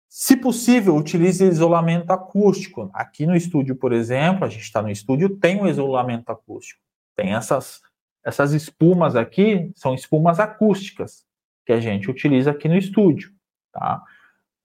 [0.09, 2.89] Se possível, utilize isolamento acústico.
[2.93, 6.81] Aqui no estúdio, por exemplo, a gente está no estúdio, tem um isolamento acústico.
[7.15, 7.81] Tem essas,
[8.23, 11.25] essas espumas aqui, são espumas acústicas
[11.65, 13.31] que a gente utiliza aqui no estúdio,
[13.71, 14.01] tá?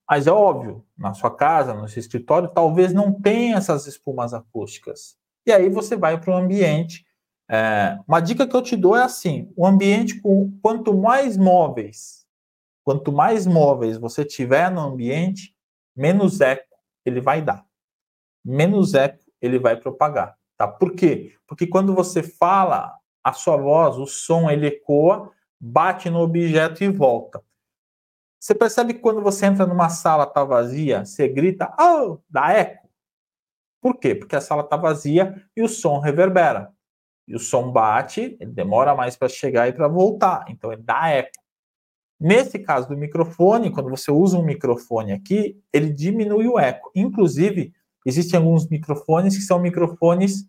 [0.09, 5.17] Mas é óbvio, na sua casa, no seu escritório, talvez não tenha essas espumas acústicas.
[5.47, 7.05] E aí você vai para um ambiente.
[7.51, 12.23] É, uma dica que eu te dou é assim: o ambiente com quanto mais móveis
[12.85, 15.55] Quanto mais móveis você tiver no ambiente,
[15.95, 17.65] menos eco ele vai dar.
[18.45, 20.67] Menos eco ele vai propagar, tá?
[20.67, 21.37] Por quê?
[21.47, 26.89] Porque quando você fala, a sua voz, o som, ele ecoa, bate no objeto e
[26.89, 27.43] volta.
[28.41, 32.82] Você percebe que quando você entra numa sala tá vazia, você grita, oh, dá eco.
[33.83, 34.15] Por quê?
[34.15, 36.73] Porque a sala tá vazia e o som reverbera.
[37.27, 41.09] E o som bate, ele demora mais para chegar e para voltar, então ele dá
[41.09, 41.31] eco.
[42.19, 46.93] Nesse caso do microfone, quando você usa um microfone aqui, ele diminui o eco.
[46.95, 47.73] Inclusive,
[48.07, 50.47] existem alguns microfones que são microfones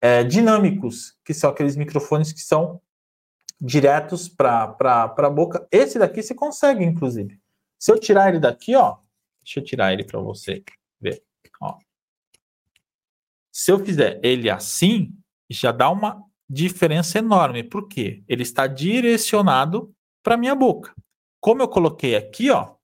[0.00, 2.80] é, dinâmicos, que são aqueles microfones que são
[3.60, 4.76] diretos para
[5.16, 5.66] a boca.
[5.72, 7.40] Esse daqui você consegue, inclusive.
[7.76, 8.98] Se eu tirar ele daqui, ó,
[9.42, 10.62] deixa eu tirar ele para você.
[13.52, 15.14] Se eu fizer ele assim,
[15.50, 17.62] já dá uma diferença enorme.
[17.62, 18.24] Por quê?
[18.26, 20.94] Ele está direcionado para minha boca.
[21.38, 22.74] Como eu coloquei aqui, ó,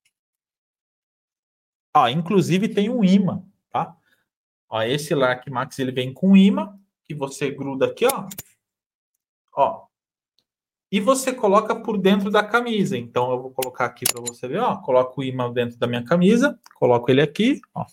[1.96, 3.96] ó, inclusive tem um imã, tá?
[4.68, 8.28] Ó, esse Lark Max ele vem com imã que você gruda aqui, ó.
[9.54, 9.86] Ó.
[10.90, 12.96] E você coloca por dentro da camisa.
[12.96, 16.04] Então eu vou colocar aqui para você ver, ó, coloco o imã dentro da minha
[16.04, 17.86] camisa, coloco ele aqui, ó.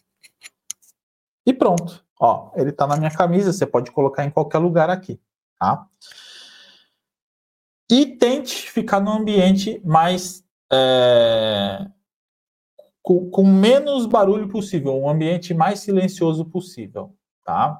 [1.46, 2.05] E pronto.
[2.26, 5.20] Ó, ele tá na minha camisa, você pode colocar em qualquer lugar aqui,
[5.60, 5.88] tá?
[7.90, 11.86] e tente ficar no ambiente mais é,
[13.02, 17.80] com, com, menos barulho possível, um ambiente mais silencioso possível, tá?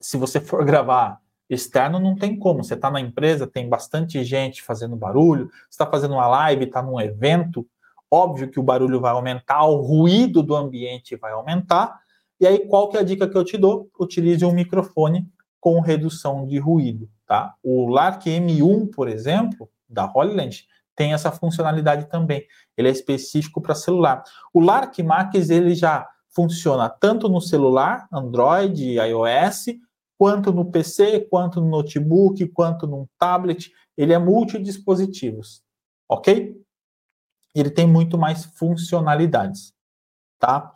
[0.00, 2.62] Se você for gravar externo, não tem como.
[2.62, 7.00] Você está na empresa, tem bastante gente fazendo barulho, está fazendo uma live, está num
[7.00, 7.66] evento,
[8.10, 11.99] óbvio que o barulho vai aumentar, o ruído do ambiente vai aumentar.
[12.40, 13.90] E aí, qual que é a dica que eu te dou?
[13.98, 17.08] Utilize um microfone com redução de ruído.
[17.26, 17.54] Tá?
[17.62, 22.46] O Lark M1, por exemplo, da Hollyland, tem essa funcionalidade também.
[22.76, 24.22] Ele é específico para celular.
[24.52, 29.66] O Lark Max ele já funciona tanto no celular, Android, iOS,
[30.18, 33.70] quanto no PC, quanto no notebook, quanto no tablet.
[33.96, 35.62] Ele é multidispositivos,
[36.08, 36.58] ok?
[37.54, 39.74] Ele tem muito mais funcionalidades,
[40.38, 40.72] tá?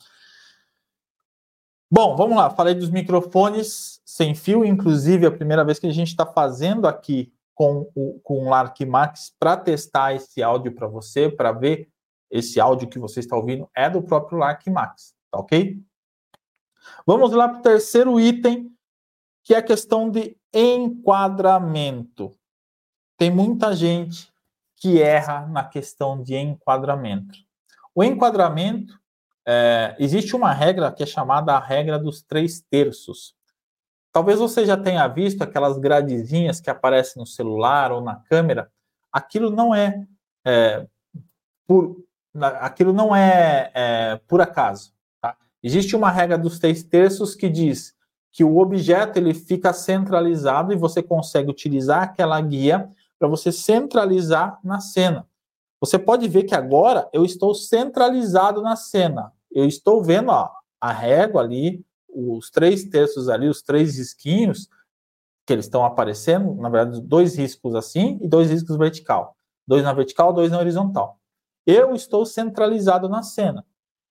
[1.97, 2.51] Bom, vamos lá.
[2.51, 7.33] Falei dos microfones sem fio, inclusive a primeira vez que a gente está fazendo aqui
[7.55, 11.89] com o, com o Lark Max para testar esse áudio para você, para ver
[12.29, 15.81] esse áudio que você está ouvindo é do próprio Lark Max, tá ok?
[17.07, 18.73] Vamos lá para o terceiro item,
[19.45, 22.37] que é a questão de enquadramento.
[23.17, 24.35] Tem muita gente
[24.75, 27.39] que erra na questão de enquadramento.
[27.95, 29.01] O enquadramento
[29.47, 33.35] é, existe uma regra que é chamada a regra dos três terços.
[34.13, 38.71] Talvez você já tenha visto aquelas gradezinhas que aparecem no celular ou na câmera.
[39.13, 40.07] Aquilo não é,
[40.45, 40.87] é
[41.67, 41.97] por,
[42.61, 44.93] aquilo não é, é por acaso.
[45.21, 45.37] Tá?
[45.63, 47.95] Existe uma regra dos três terços que diz
[48.31, 52.89] que o objeto ele fica centralizado e você consegue utilizar aquela guia
[53.19, 55.27] para você centralizar na cena.
[55.81, 59.34] Você pode ver que agora eu estou centralizado na cena.
[59.55, 60.51] Eu estou vendo ó,
[60.81, 64.69] a régua ali, os três terços ali, os três risquinhos
[65.47, 69.37] que eles estão aparecendo, na verdade, dois riscos assim e dois riscos vertical.
[69.67, 71.21] Dois na vertical, dois na horizontal.
[71.67, 73.65] Eu estou centralizado na cena.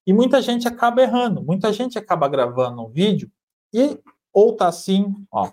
[0.06, 3.32] E muita gente acaba errando, muita gente acaba gravando um vídeo
[3.74, 4.00] e
[4.32, 5.52] ou tá assim, ó.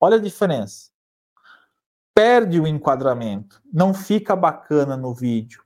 [0.00, 0.90] Olha a diferença.
[2.14, 5.62] Perde o enquadramento, não fica bacana no vídeo.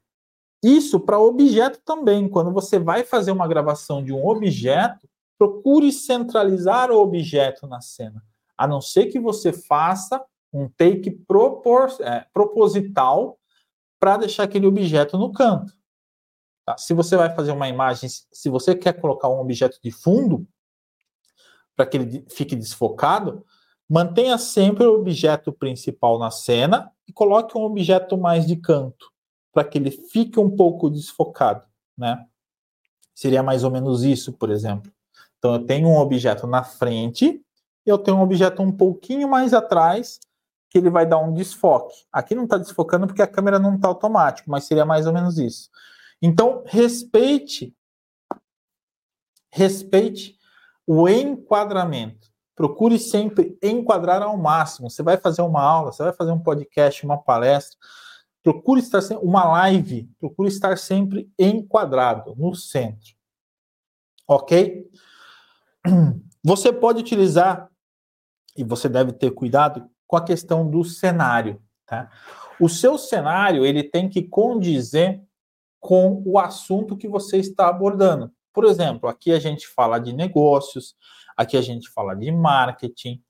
[0.64, 2.26] Isso para objeto também.
[2.26, 5.06] Quando você vai fazer uma gravação de um objeto,
[5.36, 8.24] procure centralizar o objeto na cena.
[8.56, 13.38] A não ser que você faça um take propor, é, proposital
[14.00, 15.70] para deixar aquele objeto no canto.
[16.64, 16.78] Tá?
[16.78, 20.48] Se você vai fazer uma imagem, se você quer colocar um objeto de fundo,
[21.76, 23.44] para que ele fique desfocado,
[23.86, 29.12] mantenha sempre o objeto principal na cena e coloque um objeto mais de canto,
[29.54, 31.64] para que ele fique um pouco desfocado,
[31.96, 32.26] né?
[33.14, 34.92] Seria mais ou menos isso, por exemplo.
[35.38, 37.40] Então eu tenho um objeto na frente
[37.86, 40.18] e eu tenho um objeto um pouquinho mais atrás
[40.68, 41.94] que ele vai dar um desfoque.
[42.12, 45.38] Aqui não está desfocando porque a câmera não está automático, mas seria mais ou menos
[45.38, 45.70] isso.
[46.20, 47.72] Então respeite,
[49.52, 50.36] respeite
[50.84, 52.28] o enquadramento.
[52.56, 54.90] Procure sempre enquadrar ao máximo.
[54.90, 57.78] Você vai fazer uma aula, você vai fazer um podcast, uma palestra,
[58.44, 63.14] procure estar sempre, uma live, procure estar sempre enquadrado no centro.
[64.28, 64.86] Ok?
[66.44, 67.70] Você pode utilizar,
[68.56, 71.60] e você deve ter cuidado com a questão do cenário.
[71.86, 72.10] Tá?
[72.60, 75.22] O seu cenário ele tem que condizer
[75.80, 78.30] com o assunto que você está abordando.
[78.52, 80.94] Por exemplo, aqui a gente fala de negócios,
[81.34, 83.22] aqui a gente fala de marketing.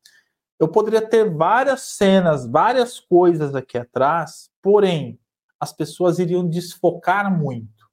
[0.58, 5.18] Eu poderia ter várias cenas, várias coisas aqui atrás, porém,
[5.58, 7.88] as pessoas iriam desfocar muito.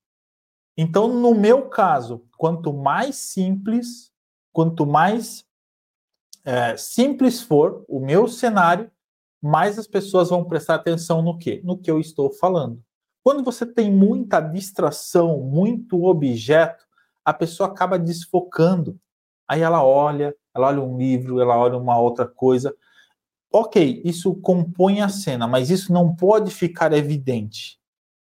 [0.78, 4.12] Então, no meu caso, quanto mais simples,
[4.54, 5.46] quanto mais
[6.44, 8.92] é, simples for o meu cenário,
[9.42, 11.62] mais as pessoas vão prestar atenção no que?
[11.64, 12.84] No que eu estou falando.
[13.24, 16.86] Quando você tem muita distração, muito objeto,
[17.24, 19.00] a pessoa acaba desfocando.
[19.48, 22.76] Aí ela olha, ela olha um livro, ela olha uma outra coisa.
[23.52, 27.80] Ok, isso compõe a cena, mas isso não pode ficar evidente.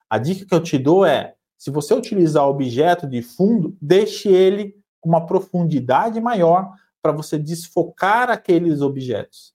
[0.09, 4.29] A dica que eu te dou é: se você utilizar o objeto de fundo, deixe
[4.29, 9.53] ele com uma profundidade maior para você desfocar aqueles objetos.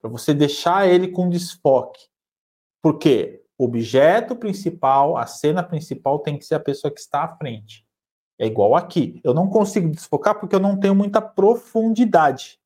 [0.00, 2.00] Para você deixar ele com desfoque.
[2.82, 7.36] Porque o objeto principal, a cena principal tem que ser a pessoa que está à
[7.36, 7.85] frente.
[8.38, 9.20] É igual aqui.
[9.24, 12.60] Eu não consigo desfocar porque eu não tenho muita profundidade.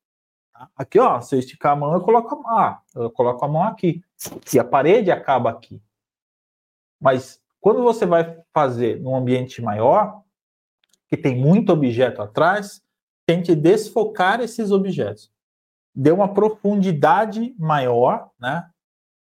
[0.53, 0.69] Tá?
[0.75, 3.47] Aqui, ó, se eu esticar a mão, eu coloco a mão, ah, eu coloco a
[3.47, 4.03] mão aqui.
[4.53, 5.81] E a parede acaba aqui.
[6.99, 10.23] Mas quando você vai fazer num ambiente maior,
[11.07, 12.81] que tem muito objeto atrás,
[13.25, 15.31] tente desfocar esses objetos.
[15.93, 18.70] Dê uma profundidade maior, né?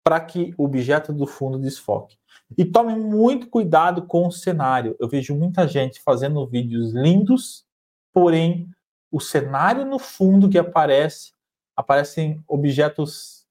[0.06, 2.16] Para que o objeto do fundo desfoque.
[2.56, 4.96] E tome muito cuidado com o cenário.
[5.00, 7.66] Eu vejo muita gente fazendo vídeos lindos,
[8.14, 8.70] porém
[9.12, 11.32] o cenário no fundo que aparece,
[11.76, 13.48] aparecem objetos,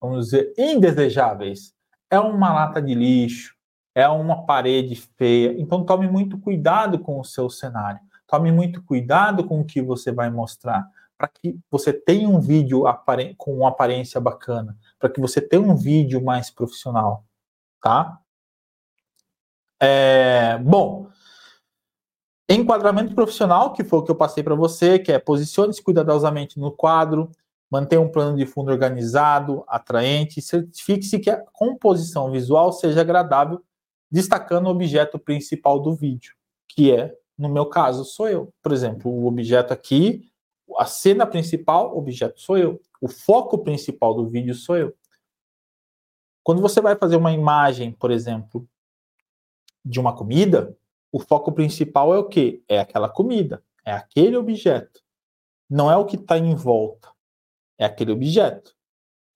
[0.00, 1.72] vamos dizer, indesejáveis.
[2.10, 3.54] É uma lata de lixo,
[3.94, 5.54] é uma parede feia.
[5.60, 8.00] Então tome muito cuidado com o seu cenário.
[8.26, 12.84] Tome muito cuidado com o que você vai mostrar, para que você tenha um vídeo
[13.36, 17.24] com uma aparência bacana, para que você tenha um vídeo mais profissional,
[17.80, 18.20] tá?
[19.80, 21.08] É, bom,
[22.48, 26.72] enquadramento profissional, que foi o que eu passei para você, que é posicione-se cuidadosamente no
[26.72, 27.30] quadro,
[27.70, 33.62] mantenha um plano de fundo organizado, atraente, certifique-se que a composição visual seja agradável,
[34.10, 36.34] destacando o objeto principal do vídeo,
[36.68, 38.52] que é, no meu caso, sou eu.
[38.62, 40.30] Por exemplo, o objeto aqui,
[40.78, 42.80] a cena principal, objeto sou eu.
[43.00, 44.96] O foco principal do vídeo sou eu.
[46.42, 48.68] Quando você vai fazer uma imagem, por exemplo,
[49.84, 50.76] de uma comida,
[51.12, 52.62] o foco principal é o quê?
[52.68, 55.02] É aquela comida, é aquele objeto.
[55.68, 57.08] Não é o que está em volta,
[57.78, 58.74] é aquele objeto.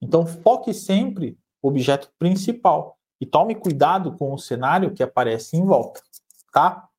[0.01, 5.65] Então, foque sempre o objeto principal e tome cuidado com o cenário que aparece em
[5.65, 6.01] volta,
[6.51, 6.89] tá?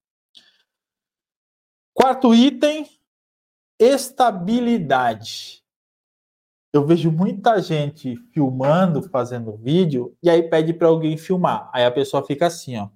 [1.95, 2.87] Quarto item,
[3.81, 5.65] estabilidade.
[6.73, 11.69] Eu vejo muita gente filmando, fazendo vídeo, e aí pede para alguém filmar.
[11.73, 12.89] Aí a pessoa fica assim, ó.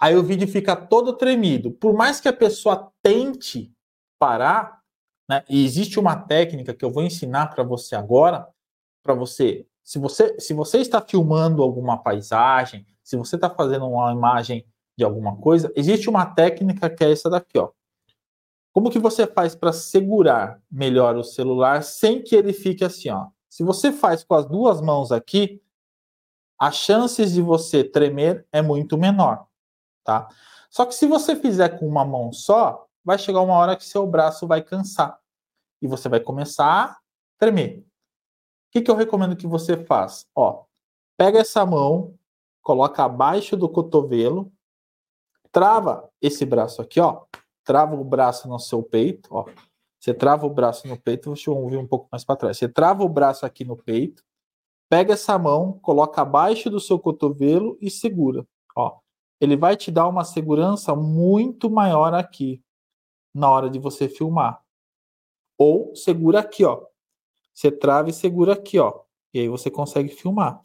[0.00, 1.72] Aí o vídeo fica todo tremido.
[1.72, 3.74] Por mais que a pessoa tente
[4.18, 4.80] parar,
[5.28, 5.44] né?
[5.48, 8.46] E existe uma técnica que eu vou ensinar para você agora,
[9.02, 14.12] para você, se você, se você está filmando alguma paisagem, se você está fazendo uma
[14.12, 17.70] imagem de alguma coisa, existe uma técnica que é essa daqui, ó.
[18.78, 23.26] Como que você faz para segurar melhor o celular sem que ele fique assim, ó?
[23.48, 25.60] Se você faz com as duas mãos aqui,
[26.56, 29.48] as chances de você tremer é muito menor,
[30.04, 30.28] tá?
[30.70, 34.06] Só que se você fizer com uma mão só, vai chegar uma hora que seu
[34.06, 35.18] braço vai cansar
[35.82, 36.98] e você vai começar a
[37.36, 37.80] tremer.
[37.80, 37.84] O
[38.70, 40.24] que, que eu recomendo que você faça?
[40.36, 40.66] Ó,
[41.16, 42.16] pega essa mão,
[42.62, 44.52] coloca abaixo do cotovelo,
[45.50, 47.26] trava esse braço aqui, ó,
[47.68, 49.44] trava o braço no seu peito, ó.
[50.00, 52.56] Você trava o braço no peito, deixa eu vir um pouco mais para trás.
[52.56, 54.24] Você trava o braço aqui no peito,
[54.88, 59.00] pega essa mão, coloca abaixo do seu cotovelo e segura, ó.
[59.38, 62.62] Ele vai te dar uma segurança muito maior aqui
[63.34, 64.64] na hora de você filmar.
[65.58, 66.86] Ou segura aqui, ó.
[67.52, 69.02] Você trava e segura aqui, ó.
[69.34, 70.64] E aí você consegue filmar.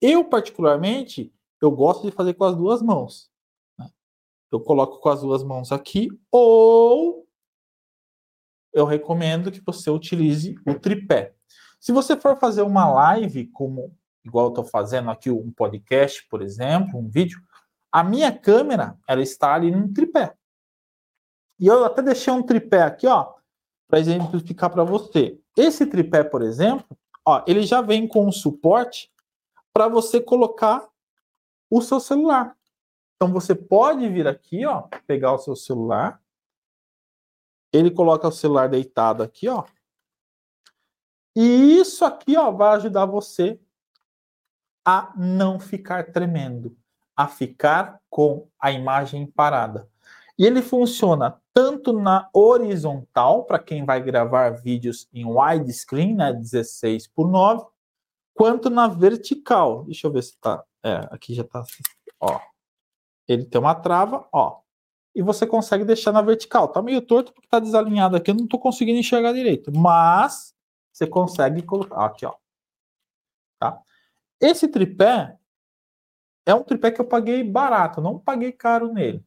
[0.00, 3.30] Eu, particularmente, eu gosto de fazer com as duas mãos.
[4.50, 7.26] Eu coloco com as duas mãos aqui, ou
[8.72, 11.34] eu recomendo que você utilize o tripé.
[11.80, 16.42] Se você for fazer uma live, como igual eu estou fazendo aqui um podcast, por
[16.42, 17.40] exemplo, um vídeo,
[17.90, 20.34] a minha câmera ela está ali no tripé.
[21.58, 23.34] E eu até deixei um tripé aqui, ó,
[23.88, 25.38] para exemplificar para você.
[25.56, 29.10] Esse tripé, por exemplo, ó, ele já vem com um suporte
[29.72, 30.86] para você colocar
[31.70, 32.57] o seu celular.
[33.18, 36.22] Então você pode vir aqui, ó, pegar o seu celular.
[37.72, 39.64] Ele coloca o celular deitado aqui, ó.
[41.34, 43.60] E isso aqui, ó, vai ajudar você
[44.84, 46.78] a não ficar tremendo,
[47.16, 49.88] a ficar com a imagem parada.
[50.38, 57.08] E ele funciona tanto na horizontal, para quem vai gravar vídeos em widescreen, né, 16
[57.08, 57.66] por 9,
[58.32, 59.82] quanto na vertical.
[59.84, 60.62] Deixa eu ver se tá.
[60.84, 61.82] É, aqui já tá assim,
[62.20, 62.38] ó.
[63.28, 64.60] Ele tem uma trava, ó.
[65.14, 66.68] E você consegue deixar na vertical.
[66.68, 69.70] Tá meio torto porque tá desalinhado aqui, eu não tô conseguindo enxergar direito.
[69.76, 70.54] Mas
[70.92, 72.34] você consegue colocar aqui, ó.
[73.60, 73.80] Tá?
[74.40, 75.36] Esse tripé
[76.46, 79.24] é um tripé que eu paguei barato, não paguei caro nele.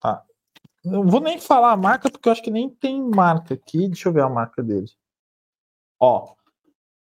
[0.00, 0.24] Tá?
[0.84, 3.88] Não vou nem falar a marca, porque eu acho que nem tem marca aqui.
[3.88, 4.90] Deixa eu ver a marca dele.
[6.00, 6.34] Ó,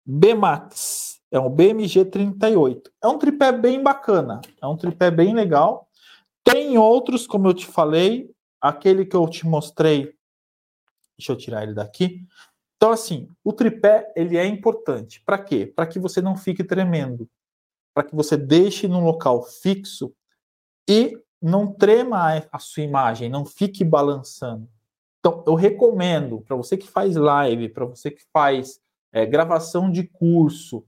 [0.06, 1.20] B-Max.
[1.32, 2.92] É um BMG 38.
[3.04, 4.42] É um tripé bem bacana.
[4.62, 5.88] É um tripé bem legal.
[6.52, 8.34] Tem outros, como eu te falei.
[8.62, 10.14] Aquele que eu te mostrei.
[11.18, 12.26] Deixa eu tirar ele daqui.
[12.76, 15.22] Então, assim, o tripé ele é importante.
[15.26, 15.72] Para quê?
[15.74, 17.30] Para que você não fique tremendo.
[17.94, 20.14] Para que você deixe num local fixo
[20.90, 24.70] e não trema a sua imagem, não fique balançando.
[25.20, 28.80] Então, eu recomendo para você que faz live, para você que faz
[29.12, 30.86] é, gravação de curso,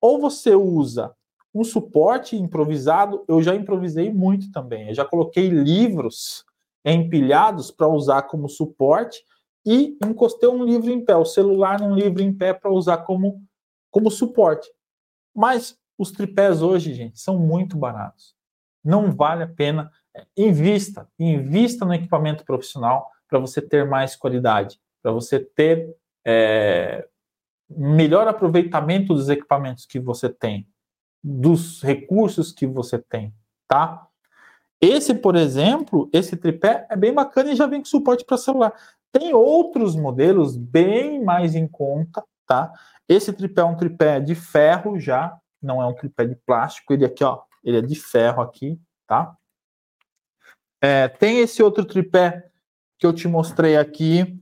[0.00, 1.14] ou você usa
[1.58, 4.88] um suporte improvisado, eu já improvisei muito também.
[4.88, 6.44] Eu já coloquei livros
[6.84, 9.22] empilhados para usar como suporte
[9.64, 13.42] e encostei um livro em pé, o celular num livro em pé para usar como,
[13.90, 14.70] como suporte.
[15.34, 18.36] Mas os tripés hoje, gente, são muito baratos
[18.86, 19.90] não vale a pena.
[20.36, 25.94] Invista, invista no equipamento profissional para você ter mais qualidade, para você ter
[26.24, 27.06] é,
[27.68, 30.66] melhor aproveitamento dos equipamentos que você tem,
[31.22, 33.34] dos recursos que você tem,
[33.66, 34.06] tá?
[34.80, 38.72] Esse, por exemplo, esse tripé é bem bacana e já vem com suporte para celular.
[39.10, 42.72] Tem outros modelos bem mais em conta, tá?
[43.08, 46.92] Esse tripé é um tripé de ferro já, não é um tripé de plástico.
[46.92, 49.34] Ele aqui, ó, ele é de ferro aqui, tá?
[50.80, 52.50] É, tem esse outro tripé
[52.98, 54.38] que eu te mostrei aqui,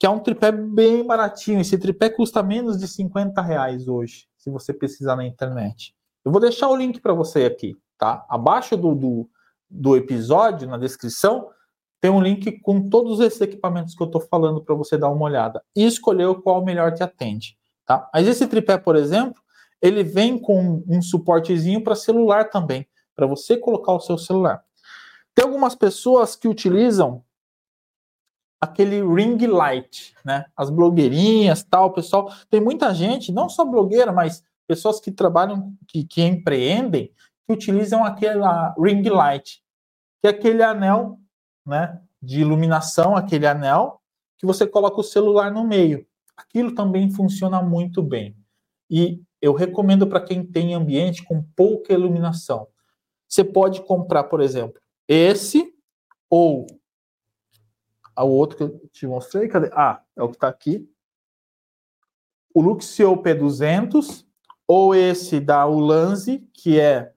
[0.00, 1.60] que é um tripé bem baratinho.
[1.60, 5.94] Esse tripé custa menos de 50 reais hoje, se você pesquisar na internet.
[6.24, 8.24] Eu vou deixar o link para você aqui, tá?
[8.30, 9.28] Abaixo do, do,
[9.68, 11.50] do, episódio, na descrição,
[12.00, 15.26] tem um link com todos esses equipamentos que eu estou falando para você dar uma
[15.26, 18.08] olhada e escolher qual melhor te atende, tá?
[18.12, 19.42] Mas esse tripé, por exemplo,
[19.82, 24.64] ele vem com um suportezinho para celular também, para você colocar o seu celular.
[25.34, 27.22] Tem algumas pessoas que utilizam
[28.60, 30.44] aquele ring light, né?
[30.56, 32.32] As blogueirinhas, tal, pessoal.
[32.50, 37.12] Tem muita gente, não só blogueira, mas pessoas que trabalham, que, que empreendem,
[37.46, 39.62] que utilizam aquela ring light,
[40.20, 41.18] que é aquele anel,
[41.66, 42.00] né?
[42.22, 44.00] De iluminação, aquele anel
[44.38, 46.06] que você coloca o celular no meio.
[46.36, 48.36] Aquilo também funciona muito bem.
[48.90, 52.66] E eu recomendo para quem tem ambiente com pouca iluminação.
[53.28, 55.72] Você pode comprar, por exemplo, esse
[56.28, 56.66] ou
[58.18, 59.70] o outro que eu te mostrei, cadê?
[59.72, 60.88] Ah, é o que está aqui.
[62.54, 64.26] O Luxio P200,
[64.66, 67.12] ou esse da Ulanzi, que é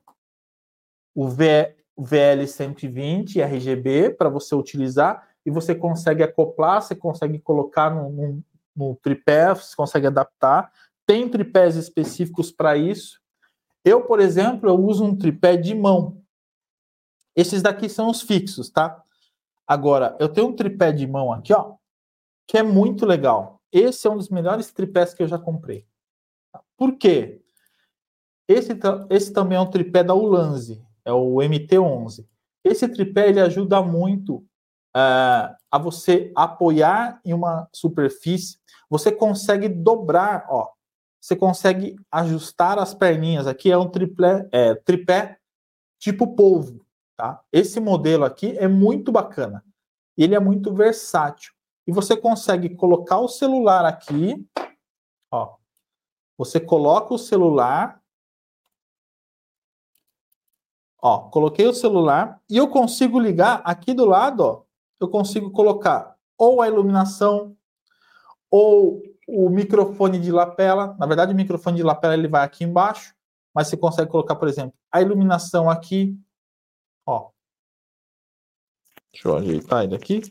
[1.16, 8.10] o v, VL120 RGB, para você utilizar, e você consegue acoplar, você consegue colocar no,
[8.10, 8.44] no,
[8.76, 10.72] no tripé, você consegue adaptar.
[11.06, 13.20] Tem tripés específicos para isso.
[13.84, 16.22] Eu, por exemplo, eu uso um tripé de mão.
[17.36, 19.03] Esses daqui são os fixos, tá?
[19.68, 21.76] Agora, eu tenho um tripé de mão aqui, ó,
[22.48, 23.62] que é muito legal.
[23.72, 25.86] Esse é um dos melhores tripés que eu já comprei.
[26.78, 27.42] Por quê?
[28.48, 28.78] Esse,
[29.10, 32.26] esse também é um tripé da Ulanzi, é o MT11.
[32.64, 34.36] Esse tripé ele ajuda muito
[34.96, 38.58] uh, a você apoiar em uma superfície.
[38.90, 40.70] Você consegue dobrar, ó.
[41.20, 43.48] Você consegue ajustar as perninhas.
[43.48, 45.38] Aqui é um triplé, é, tripé
[45.98, 46.83] tipo polvo.
[47.16, 47.44] Tá?
[47.52, 49.64] Esse modelo aqui é muito bacana.
[50.18, 51.54] Ele é muito versátil.
[51.86, 54.48] E você consegue colocar o celular aqui,
[55.32, 55.56] ó.
[56.38, 58.02] Você coloca o celular,
[61.02, 64.64] ó, coloquei o celular e eu consigo ligar aqui do lado, ó,
[65.00, 67.56] eu consigo colocar ou a iluminação
[68.50, 70.96] ou o microfone de lapela.
[71.00, 73.14] Na verdade, o microfone de lapela ele vai aqui embaixo,
[73.54, 76.18] mas você consegue colocar, por exemplo, a iluminação aqui,
[77.06, 77.32] Ó.
[79.12, 80.22] Deixa eu ajeitar ele aqui.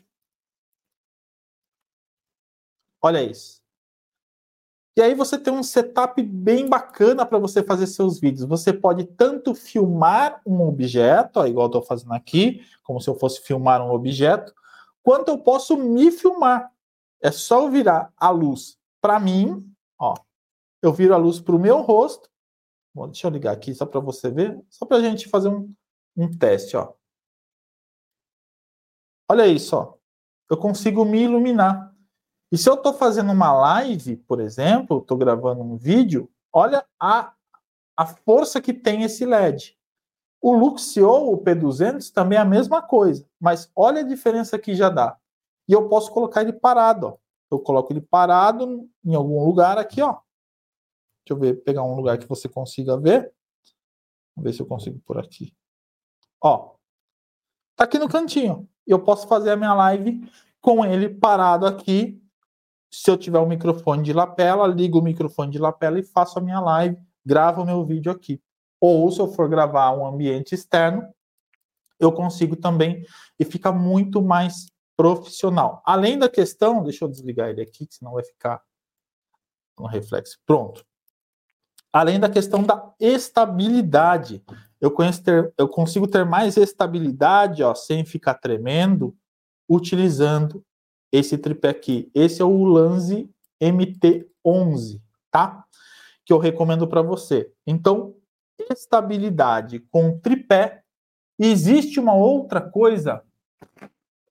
[3.01, 3.63] Olha isso.
[4.97, 8.47] E aí você tem um setup bem bacana para você fazer seus vídeos.
[8.47, 13.15] Você pode tanto filmar um objeto, ó, igual eu estou fazendo aqui, como se eu
[13.15, 14.55] fosse filmar um objeto,
[15.03, 16.71] quanto eu posso me filmar.
[17.23, 19.67] É só eu virar a luz para mim,
[19.99, 20.15] ó.
[20.83, 22.29] Eu viro a luz para o meu rosto.
[22.95, 25.73] Bom, deixa eu ligar aqui só para você ver, só para a gente fazer um,
[26.17, 26.93] um teste, ó.
[29.31, 29.95] Olha isso, ó.
[30.51, 31.95] Eu consigo me iluminar.
[32.51, 37.33] E se eu estou fazendo uma live, por exemplo, estou gravando um vídeo, olha a,
[37.97, 39.79] a força que tem esse LED.
[40.39, 44.91] O Luxio, o P200, também é a mesma coisa, mas olha a diferença que já
[44.91, 45.17] dá.
[45.67, 47.17] E eu posso colocar ele parado, ó.
[47.51, 50.19] Eu coloco ele parado em algum lugar aqui, ó.
[51.25, 53.33] Deixa eu ver, pegar um lugar que você consiga ver.
[54.35, 55.55] Vamos ver se eu consigo por aqui.
[56.43, 56.75] Ó,
[57.77, 58.69] tá aqui no cantinho.
[58.87, 60.29] Eu posso fazer a minha live
[60.61, 62.21] com ele parado aqui.
[62.91, 66.43] Se eu tiver um microfone de lapela, ligo o microfone de lapela e faço a
[66.43, 68.43] minha live, gravo o meu vídeo aqui.
[68.81, 71.09] Ou se eu for gravar um ambiente externo,
[71.99, 73.07] eu consigo também
[73.39, 74.67] e fica muito mais
[74.97, 75.81] profissional.
[75.87, 78.61] Além da questão, deixa eu desligar ele aqui, senão vai ficar
[79.79, 80.39] um reflexo.
[80.45, 80.85] Pronto.
[81.93, 84.43] Além da questão da estabilidade
[84.83, 84.93] eu,
[85.25, 89.17] ter, eu consigo ter mais estabilidade, ó, sem ficar tremendo,
[89.69, 90.65] utilizando
[91.13, 92.11] esse tripé aqui.
[92.13, 93.31] Esse é o Lanzi
[93.63, 95.65] MT11, tá?
[96.27, 97.53] Que eu recomendo para você.
[97.65, 98.17] Então,
[98.73, 100.83] estabilidade com tripé.
[101.39, 103.23] Existe uma outra coisa.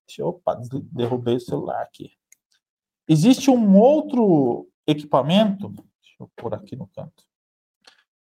[0.05, 0.59] Deixa opa,
[0.91, 2.11] derrubei o celular aqui.
[3.07, 5.69] Existe um outro equipamento.
[5.69, 7.30] Deixa eu pôr aqui no canto.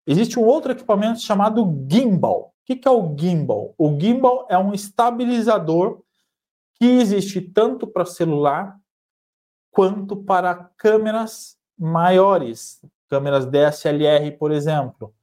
[0.06, 2.54] Existe um outro equipamento chamado gimbal.
[2.62, 3.74] O que é o gimbal?
[3.78, 6.02] O gimbal é um estabilizador
[6.76, 8.78] que existe tanto para celular
[9.72, 15.14] quanto para câmeras maiores, câmeras DSLR, por exemplo.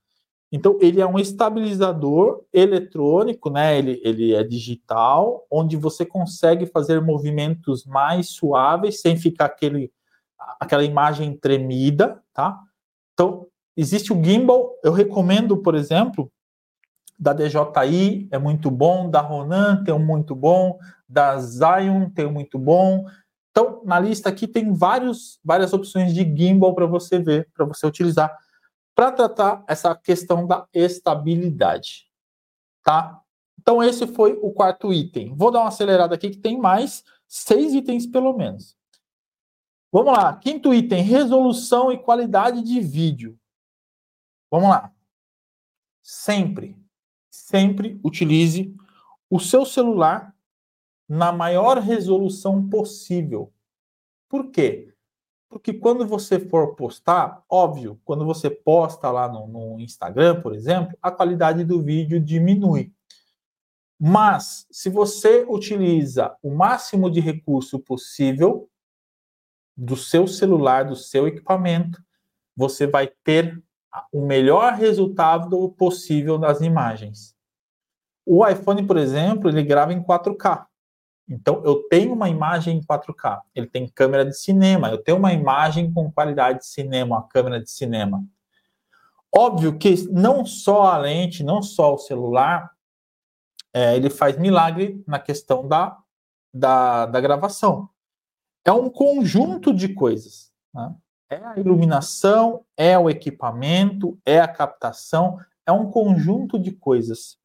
[0.50, 3.78] Então, ele é um estabilizador eletrônico, né?
[3.78, 9.92] Ele, ele é digital, onde você consegue fazer movimentos mais suaves, sem ficar aquele,
[10.58, 12.58] aquela imagem tremida, tá?
[13.12, 13.46] Então,
[13.78, 16.32] Existe o gimbal, eu recomendo, por exemplo,
[17.16, 22.32] da DJI é muito bom, da Ronan tem um muito bom, da Zion tem um
[22.32, 23.06] muito bom.
[23.52, 27.86] Então, na lista aqui tem vários, várias opções de gimbal para você ver, para você
[27.86, 28.36] utilizar,
[28.96, 32.08] para tratar essa questão da estabilidade.
[32.82, 33.20] Tá?
[33.60, 35.36] Então, esse foi o quarto item.
[35.36, 38.76] Vou dar uma acelerada aqui, que tem mais seis itens pelo menos.
[39.92, 40.34] Vamos lá.
[40.34, 43.37] Quinto item: resolução e qualidade de vídeo.
[44.50, 44.92] Vamos lá.
[46.02, 46.76] Sempre,
[47.30, 48.74] sempre utilize
[49.28, 50.34] o seu celular
[51.08, 53.52] na maior resolução possível.
[54.28, 54.94] Por quê?
[55.48, 60.96] Porque quando você for postar, óbvio, quando você posta lá no, no, Instagram, por exemplo,
[61.00, 62.92] a qualidade do vídeo diminui.
[63.98, 68.70] Mas, se você utiliza o máximo de recurso possível
[69.76, 72.00] do seu celular, do seu equipamento,
[72.54, 73.62] você vai ter
[74.12, 77.34] o melhor resultado possível das imagens.
[78.24, 80.66] O iPhone, por exemplo, ele grava em 4K.
[81.28, 85.32] Então, eu tenho uma imagem em 4K, ele tem câmera de cinema, eu tenho uma
[85.32, 88.24] imagem com qualidade de cinema, uma câmera de cinema.
[89.34, 92.70] Óbvio que não só a lente, não só o celular,
[93.74, 95.98] é, ele faz milagre na questão da,
[96.52, 97.90] da, da gravação.
[98.64, 100.50] É um conjunto de coisas.
[100.74, 100.94] Né?
[101.30, 107.38] É a iluminação, é o equipamento, é a captação, é um conjunto de coisas.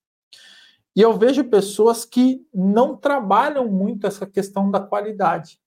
[0.96, 5.60] E eu vejo pessoas que não trabalham muito essa questão da qualidade.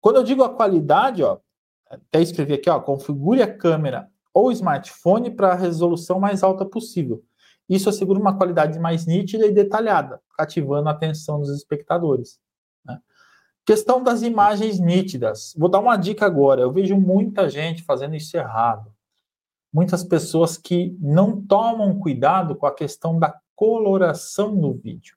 [0.00, 1.38] Quando eu digo a qualidade, ó,
[1.88, 7.24] até escrevi aqui, ó, configure a câmera ou smartphone para a resolução mais alta possível.
[7.68, 12.38] Isso assegura uma qualidade mais nítida e detalhada, cativando a atenção dos espectadores.
[13.66, 15.54] Questão das imagens nítidas.
[15.56, 16.60] Vou dar uma dica agora.
[16.60, 18.92] Eu vejo muita gente fazendo isso errado.
[19.72, 25.16] Muitas pessoas que não tomam cuidado com a questão da coloração no vídeo.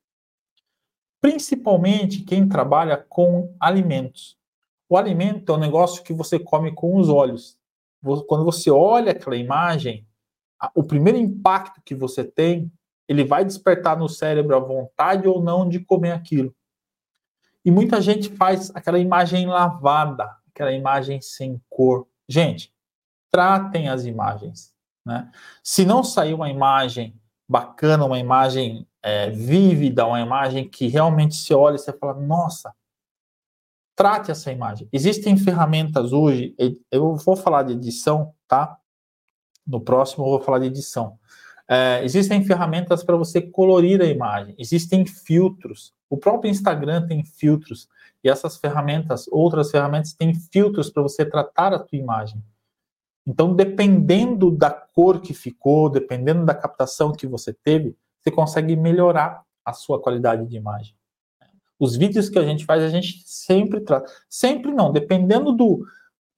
[1.20, 4.38] Principalmente quem trabalha com alimentos.
[4.90, 7.60] O alimento é um negócio que você come com os olhos.
[8.28, 10.08] Quando você olha aquela imagem,
[10.74, 12.72] o primeiro impacto que você tem,
[13.08, 16.56] ele vai despertar no cérebro a vontade ou não de comer aquilo.
[17.68, 22.08] E muita gente faz aquela imagem lavada, aquela imagem sem cor.
[22.26, 22.74] Gente,
[23.30, 24.74] tratem as imagens.
[25.06, 25.30] Né?
[25.62, 31.54] Se não sair uma imagem bacana, uma imagem é, vívida, uma imagem que realmente se
[31.54, 32.74] olha e você fala, nossa,
[33.98, 34.88] trate essa imagem.
[34.94, 36.56] Existem ferramentas hoje,
[36.90, 38.78] eu vou falar de edição, tá?
[39.68, 41.20] No próximo eu vou falar de edição.
[41.70, 45.94] É, existem ferramentas para você colorir a imagem, existem filtros.
[46.10, 47.90] O próprio Instagram tem filtros
[48.24, 52.42] e essas ferramentas, outras ferramentas têm filtros para você tratar a tua imagem.
[53.26, 59.44] Então, dependendo da cor que ficou, dependendo da captação que você teve, você consegue melhorar
[59.66, 60.96] a sua qualidade de imagem.
[61.78, 64.10] Os vídeos que a gente faz, a gente sempre trata.
[64.30, 65.86] Sempre não, dependendo do,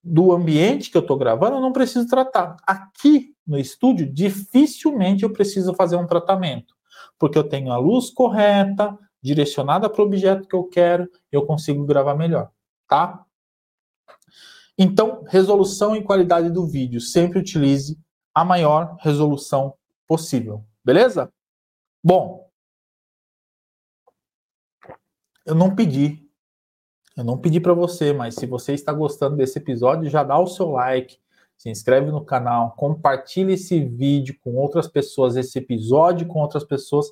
[0.03, 2.55] do ambiente que eu estou gravando, eu não preciso tratar.
[2.65, 6.73] Aqui no estúdio, dificilmente eu preciso fazer um tratamento,
[7.17, 11.85] porque eu tenho a luz correta, direcionada para o objeto que eu quero, eu consigo
[11.85, 12.51] gravar melhor,
[12.87, 13.25] tá?
[14.77, 17.01] Então, resolução e qualidade do vídeo.
[17.01, 17.99] Sempre utilize
[18.33, 19.73] a maior resolução
[20.07, 20.63] possível.
[20.85, 21.29] Beleza?
[22.01, 22.49] Bom,
[25.45, 26.28] eu não pedi.
[27.19, 30.47] Eu não pedi para você, mas se você está gostando desse episódio, já dá o
[30.47, 31.17] seu like,
[31.57, 37.11] se inscreve no canal, compartilhe esse vídeo com outras pessoas, esse episódio com outras pessoas,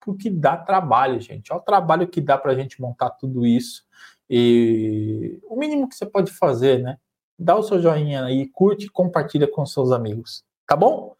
[0.00, 1.52] porque dá trabalho, gente.
[1.52, 3.82] Olha o trabalho que dá para a gente montar tudo isso.
[4.30, 6.96] E o mínimo que você pode fazer, né?
[7.38, 11.14] dá o seu joinha aí, curte e compartilha com seus amigos, tá bom?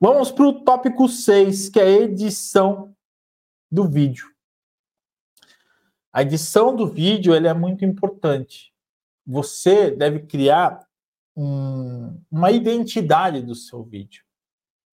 [0.00, 2.94] Vamos para o tópico 6, que é a edição
[3.70, 4.26] do vídeo.
[6.12, 8.72] A edição do vídeo ele é muito importante.
[9.26, 10.84] Você deve criar
[11.36, 14.24] um, uma identidade do seu vídeo.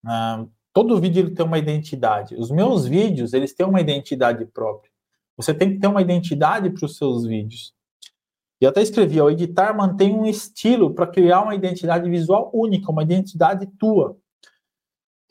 [0.05, 2.35] Uh, todo vídeo ele tem uma identidade.
[2.35, 4.91] Os meus vídeos eles têm uma identidade própria.
[5.35, 7.73] Você tem que ter uma identidade para os seus vídeos.
[8.61, 13.03] E até escrevi, o editar mantém um estilo para criar uma identidade visual única, uma
[13.03, 14.17] identidade tua.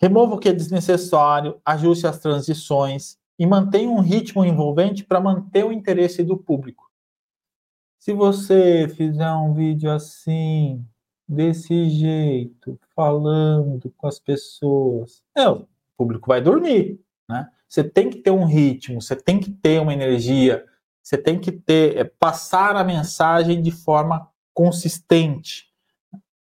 [0.00, 5.64] Remova o que é desnecessário, ajuste as transições e mantenha um ritmo envolvente para manter
[5.64, 6.90] o interesse do público.
[7.98, 10.84] Se você fizer um vídeo assim,
[11.28, 15.66] desse jeito, falando com as pessoas, é, o
[15.96, 17.50] público vai dormir, né?
[17.68, 20.64] Você tem que ter um ritmo, você tem que ter uma energia,
[21.02, 25.66] você tem que ter, é, passar a mensagem de forma consistente,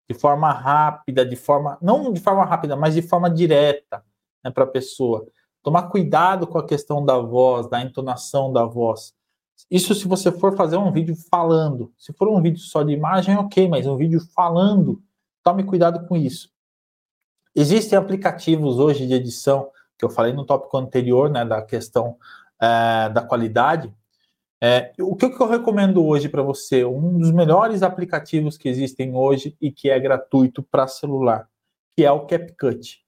[0.08, 4.04] de forma rápida, de forma, não de forma rápida, mas de forma direta
[4.43, 5.28] né, para a pessoa.
[5.66, 9.16] Tomar cuidado com a questão da voz, da entonação da voz.
[9.72, 11.91] Isso se você for fazer um vídeo falando.
[11.97, 15.01] Se for um vídeo só de imagem, ok, mas um vídeo falando,
[15.43, 16.51] tome cuidado com isso.
[17.55, 22.16] Existem aplicativos hoje de edição, que eu falei no tópico anterior, né, da questão
[22.61, 23.91] é, da qualidade,
[24.63, 26.86] é, o que, que eu recomendo hoje para você?
[26.86, 31.49] Um dos melhores aplicativos que existem hoje e que é gratuito para celular,
[31.97, 33.05] que é o CapCut.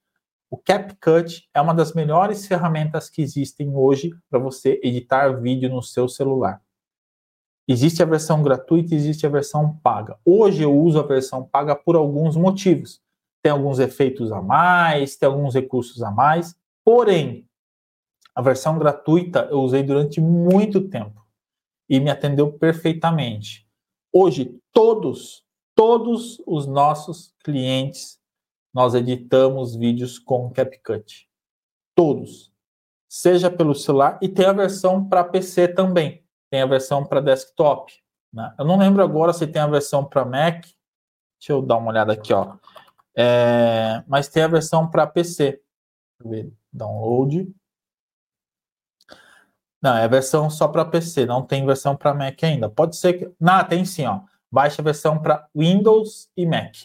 [0.50, 5.82] O CapCut é uma das melhores ferramentas que existem hoje para você editar vídeo no
[5.82, 6.62] seu celular.
[7.68, 10.18] Existe a versão gratuita existe a versão paga.
[10.24, 13.02] Hoje eu uso a versão paga por alguns motivos.
[13.43, 16.56] Tem alguns efeitos a mais, tem alguns recursos a mais.
[16.86, 17.45] Porém,
[18.34, 21.26] a versão gratuita eu usei durante muito tempo
[21.89, 23.68] e me atendeu perfeitamente.
[24.14, 25.43] Hoje, todos,
[25.76, 28.18] todos os nossos clientes,
[28.78, 31.28] nós editamos vídeos com CapCut.
[31.96, 32.54] Todos.
[33.10, 36.24] seja pelo celular e tem a versão para PC também.
[36.52, 37.92] Tem a versão para desktop.
[38.32, 38.54] Né?
[38.56, 40.62] Eu não lembro agora se tem a versão para Mac.
[41.40, 42.56] Deixa eu dar uma olhada aqui, ó.
[43.18, 45.60] É, mas tem a versão para PC.
[46.72, 47.52] Download.
[49.82, 52.70] Não, é versão só para PC, não tem versão para Mac ainda.
[52.70, 53.34] Pode ser que.
[53.40, 54.22] Não, tem sim, ó.
[54.52, 56.76] Baixa a versão para Windows e Mac.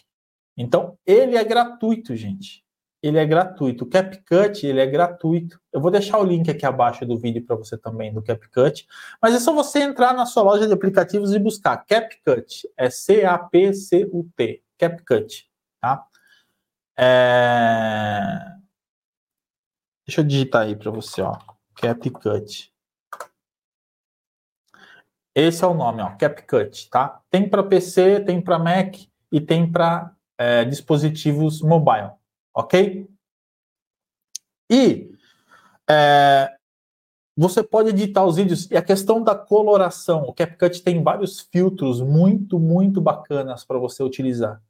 [0.57, 2.63] Então, ele é gratuito, gente.
[3.01, 3.83] Ele é gratuito.
[3.83, 5.59] O CapCut, ele é gratuito.
[5.73, 8.87] Eu vou deixar o link aqui abaixo do vídeo para você também do CapCut.
[9.21, 12.69] Mas é só você entrar na sua loja de aplicativos e buscar CapCut.
[12.77, 14.63] É C-A-P-C-U-T.
[14.77, 15.49] CapCut,
[15.81, 16.07] tá?
[16.97, 18.53] É...
[20.07, 21.37] Deixa eu digitar aí para você, ó.
[21.75, 22.73] CapCut.
[25.35, 27.21] Esse é o nome, ó, CapCut, tá?
[27.29, 28.95] Tem para PC, tem para Mac
[29.31, 32.11] e tem para é, dispositivos mobile,
[32.53, 33.07] ok?
[34.69, 35.11] E
[35.89, 36.51] é,
[37.35, 42.01] você pode editar os vídeos e a questão da coloração, o CapCut tem vários filtros
[42.01, 44.61] muito, muito bacanas para você utilizar.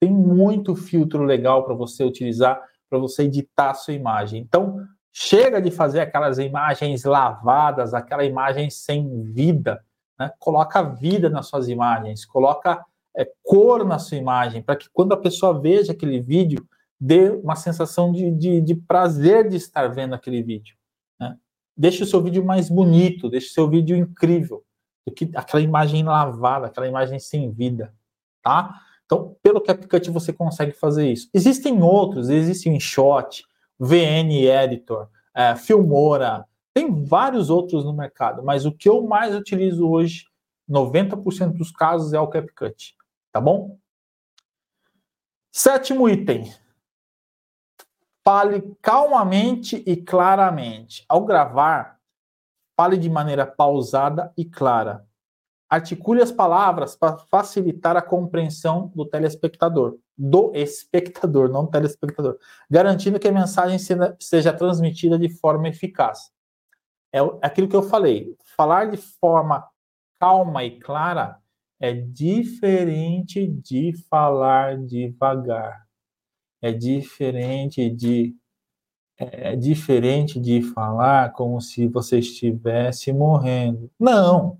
[0.00, 2.60] Tem muito filtro legal para você utilizar
[2.90, 4.40] para você editar a sua imagem.
[4.40, 9.82] Então, chega de fazer aquelas imagens lavadas, aquela imagem sem vida
[10.22, 10.32] né?
[10.38, 12.84] Coloca vida nas suas imagens, coloca
[13.16, 16.66] é, cor na sua imagem, para que quando a pessoa veja aquele vídeo,
[16.98, 20.76] dê uma sensação de, de, de prazer de estar vendo aquele vídeo.
[21.18, 21.36] Né?
[21.76, 24.64] Deixe o seu vídeo mais bonito, deixe o seu vídeo incrível
[25.06, 27.92] do que aquela imagem lavada, aquela imagem sem vida,
[28.40, 28.80] tá?
[29.04, 31.28] Então, pelo CapCut você consegue fazer isso.
[31.34, 33.44] Existem outros, existem InShot,
[33.78, 39.88] VN Editor, é, Filmora, tem vários outros no mercado, mas o que eu mais utilizo
[39.88, 40.26] hoje,
[40.70, 42.94] 90% dos casos, é o CapCut.
[43.32, 43.78] Tá bom?
[45.50, 46.52] Sétimo item.
[48.24, 51.04] Fale calmamente e claramente.
[51.08, 51.98] Ao gravar,
[52.76, 55.06] fale de maneira pausada e clara.
[55.68, 59.98] Articule as palavras para facilitar a compreensão do telespectador.
[60.16, 62.38] Do espectador, não telespectador.
[62.70, 63.78] Garantindo que a mensagem
[64.20, 66.30] seja transmitida de forma eficaz
[67.12, 68.34] é aquilo que eu falei.
[68.56, 69.68] Falar de forma
[70.18, 71.41] calma e clara
[71.82, 75.84] é diferente de falar devagar.
[76.62, 78.36] É diferente de
[79.18, 83.90] é diferente de falar como se você estivesse morrendo.
[83.98, 84.58] Não.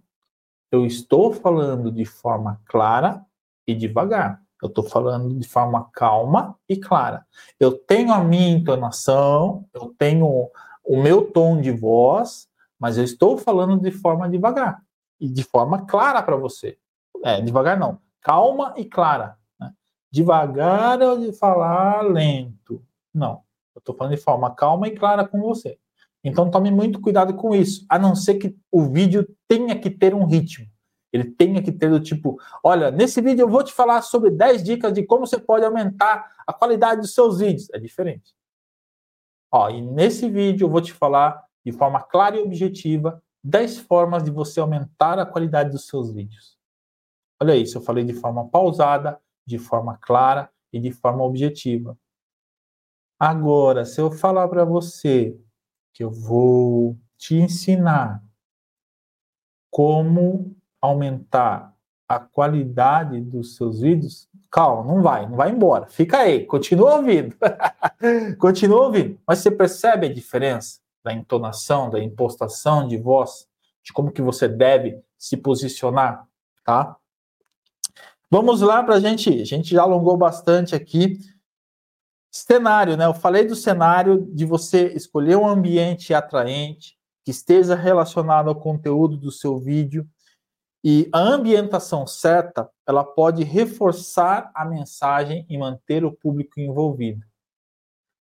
[0.70, 3.24] Eu estou falando de forma clara
[3.68, 4.42] e devagar.
[4.60, 7.24] Eu estou falando de forma calma e clara.
[7.58, 10.50] Eu tenho a minha entonação, eu tenho
[10.84, 12.48] o meu tom de voz,
[12.78, 14.82] mas eu estou falando de forma devagar
[15.20, 16.78] e de forma clara para você.
[17.24, 19.38] É, devagar não, calma e clara.
[19.58, 19.72] Né?
[20.10, 22.84] Devagar ou de falar lento.
[23.14, 23.42] Não,
[23.74, 25.78] eu estou falando de forma calma e clara com você.
[26.24, 30.14] Então tome muito cuidado com isso, a não ser que o vídeo tenha que ter
[30.14, 30.66] um ritmo.
[31.12, 34.62] Ele tenha que ter do tipo, olha, nesse vídeo eu vou te falar sobre 10
[34.62, 37.68] dicas de como você pode aumentar a qualidade dos seus vídeos.
[37.72, 38.34] É diferente.
[39.50, 44.22] Ó, e nesse vídeo eu vou te falar de forma clara e objetiva 10 formas
[44.22, 46.56] de você aumentar a qualidade dos seus vídeos.
[47.42, 51.98] Olha isso, eu falei de forma pausada, de forma clara e de forma objetiva.
[53.18, 55.36] Agora, se eu falar para você
[55.92, 58.22] que eu vou te ensinar
[59.72, 61.74] como aumentar
[62.06, 65.88] a qualidade dos seus vídeos, calma, não vai, não vai embora.
[65.88, 67.34] Fica aí, continua ouvindo.
[68.38, 69.18] continua ouvindo.
[69.26, 73.48] Mas você percebe a diferença da entonação, da impostação de voz,
[73.82, 76.24] de como que você deve se posicionar,
[76.64, 76.96] tá?
[78.32, 81.18] Vamos lá para a gente, a gente já alongou bastante aqui.
[82.30, 83.04] Cenário, né?
[83.04, 89.18] Eu falei do cenário de você escolher um ambiente atraente, que esteja relacionado ao conteúdo
[89.18, 90.08] do seu vídeo,
[90.82, 97.20] e a ambientação certa, ela pode reforçar a mensagem e manter o público envolvido.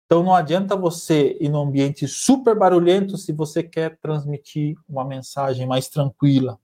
[0.05, 5.65] Então não adianta você ir num ambiente super barulhento se você quer transmitir uma mensagem
[5.65, 6.59] mais tranquila,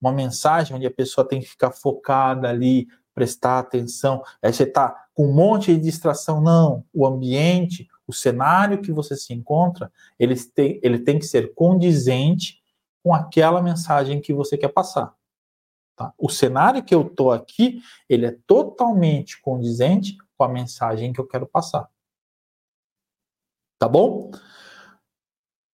[0.00, 4.22] uma mensagem onde a pessoa tem que ficar focada ali, prestar atenção.
[4.42, 6.40] Aí você está com um monte de distração.
[6.40, 11.52] Não, o ambiente, o cenário que você se encontra, ele tem, ele tem que ser
[11.54, 12.62] condizente
[13.02, 15.14] com aquela mensagem que você quer passar.
[15.96, 16.14] Tá?
[16.16, 21.26] O cenário que eu estou aqui, ele é totalmente condizente com a mensagem que eu
[21.26, 21.90] quero passar.
[23.80, 24.30] Tá bom?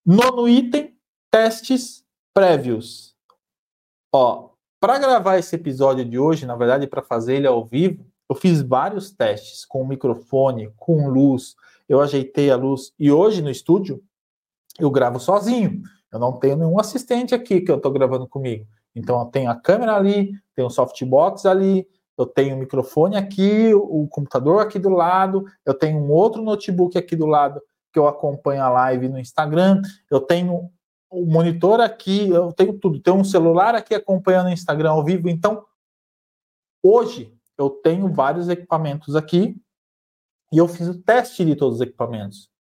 [0.05, 0.99] Nono item,
[1.31, 3.14] testes prévios.
[4.17, 8.37] Ó, para gravar esse episódio de hoje, na verdade, para fazer ele ao vivo, eu
[8.37, 11.57] fiz vários testes com o microfone, com luz,
[11.89, 12.93] eu ajeitei a luz.
[12.97, 14.01] E hoje no estúdio,
[14.79, 15.83] eu gravo sozinho.
[16.13, 18.65] Eu não tenho nenhum assistente aqui que eu estou gravando comigo.
[18.95, 21.85] Então eu tenho a câmera ali, tenho o softbox ali,
[22.17, 26.97] eu tenho o microfone aqui, o computador aqui do lado, eu tenho um outro notebook
[26.97, 27.61] aqui do lado
[27.93, 30.71] que eu acompanho a live no Instagram, eu tenho
[31.15, 35.29] o monitor aqui, eu tenho tudo, tenho um celular aqui acompanhando o Instagram ao vivo.
[35.29, 35.65] Então,
[36.83, 39.57] hoje eu tenho vários equipamentos aqui
[40.53, 42.51] e eu fiz o teste de todos os equipamentos.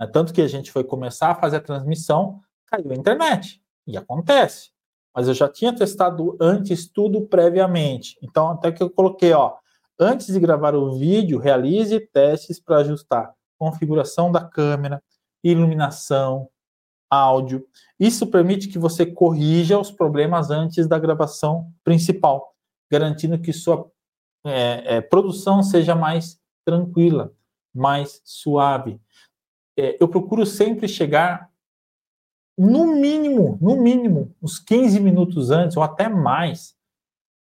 [0.00, 3.62] É tanto que a gente foi começar a fazer a transmissão, caiu a internet.
[3.86, 4.70] E acontece.
[5.14, 8.16] Mas eu já tinha testado antes tudo previamente.
[8.22, 9.56] Então, até que eu coloquei, ó,
[9.98, 15.02] antes de gravar o vídeo, realize testes para ajustar configuração da câmera,
[15.44, 16.48] iluminação,
[17.10, 17.66] áudio.
[17.98, 22.54] Isso permite que você corrija os problemas antes da gravação principal,
[22.90, 23.90] garantindo que sua
[24.46, 27.34] é, é, produção seja mais tranquila,
[27.74, 29.00] mais suave.
[29.78, 31.50] É, eu procuro sempre chegar
[32.56, 36.76] no mínimo, no mínimo, uns 15 minutos antes ou até mais,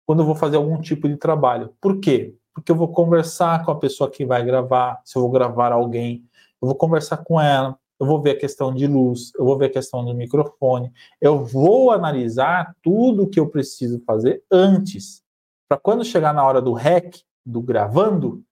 [0.05, 1.75] quando eu vou fazer algum tipo de trabalho.
[1.79, 2.35] Por quê?
[2.53, 6.25] porque eu vou conversar com a pessoa que vai gravar, se eu vou gravar alguém,
[6.61, 9.67] eu vou conversar com ela, eu vou ver a questão de luz, eu vou ver
[9.67, 10.91] a questão do microfone,
[11.21, 15.21] eu vou analisar tudo o que eu preciso fazer antes,
[15.69, 18.43] para quando chegar na hora do rec, do gravando,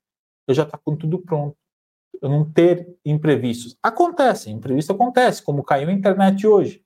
[0.47, 1.57] eu já tá com tudo pronto.
[2.21, 3.75] Eu não ter imprevistos.
[3.81, 6.83] Acontece, imprevisto acontece, como caiu a internet hoje.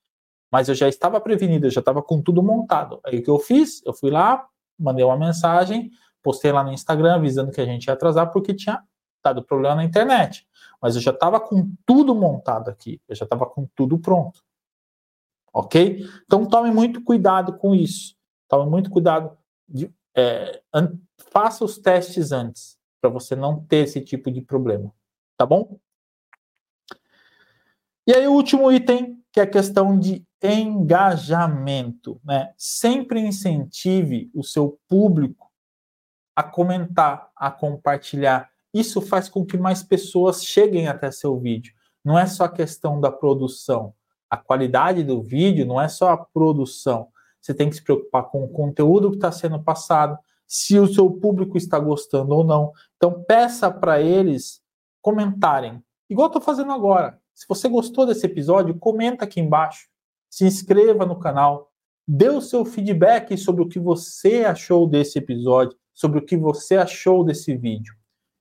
[0.50, 3.02] Mas eu já estava prevenido, eu já estava com tudo montado.
[3.06, 3.82] Aí o que eu fiz?
[3.86, 4.48] Eu fui lá,
[4.80, 5.92] mandei uma mensagem,
[6.22, 8.82] postei lá no Instagram avisando que a gente ia atrasar porque tinha
[9.24, 10.48] dado problema na internet.
[10.82, 14.44] Mas eu já estava com tudo montado aqui, eu já estava com tudo pronto.
[15.54, 16.06] Ok?
[16.26, 18.16] Então tome muito cuidado com isso.
[18.48, 19.38] Tome muito cuidado.
[19.68, 20.62] De, é,
[21.32, 24.94] faça os testes antes, para você não ter esse tipo de problema.
[25.38, 25.80] Tá bom?
[28.06, 32.20] E aí, o último item, que é a questão de engajamento.
[32.24, 32.54] Né?
[32.58, 35.52] Sempre incentive o seu público
[36.36, 38.52] a comentar, a compartilhar.
[38.74, 41.74] Isso faz com que mais pessoas cheguem até seu vídeo.
[42.04, 43.94] Não é só a questão da produção.
[44.30, 47.08] A qualidade do vídeo não é só a produção.
[47.40, 50.18] Você tem que se preocupar com o conteúdo que está sendo passado,
[50.48, 52.72] se o seu público está gostando ou não.
[52.98, 54.62] Então, peça para eles
[55.02, 57.20] comentarem, igual estou fazendo agora.
[57.34, 59.88] Se você gostou desse episódio, comenta aqui embaixo.
[60.30, 61.72] Se inscreva no canal.
[62.08, 66.76] Dê o seu feedback sobre o que você achou desse episódio sobre o que você
[66.76, 67.94] achou desse vídeo.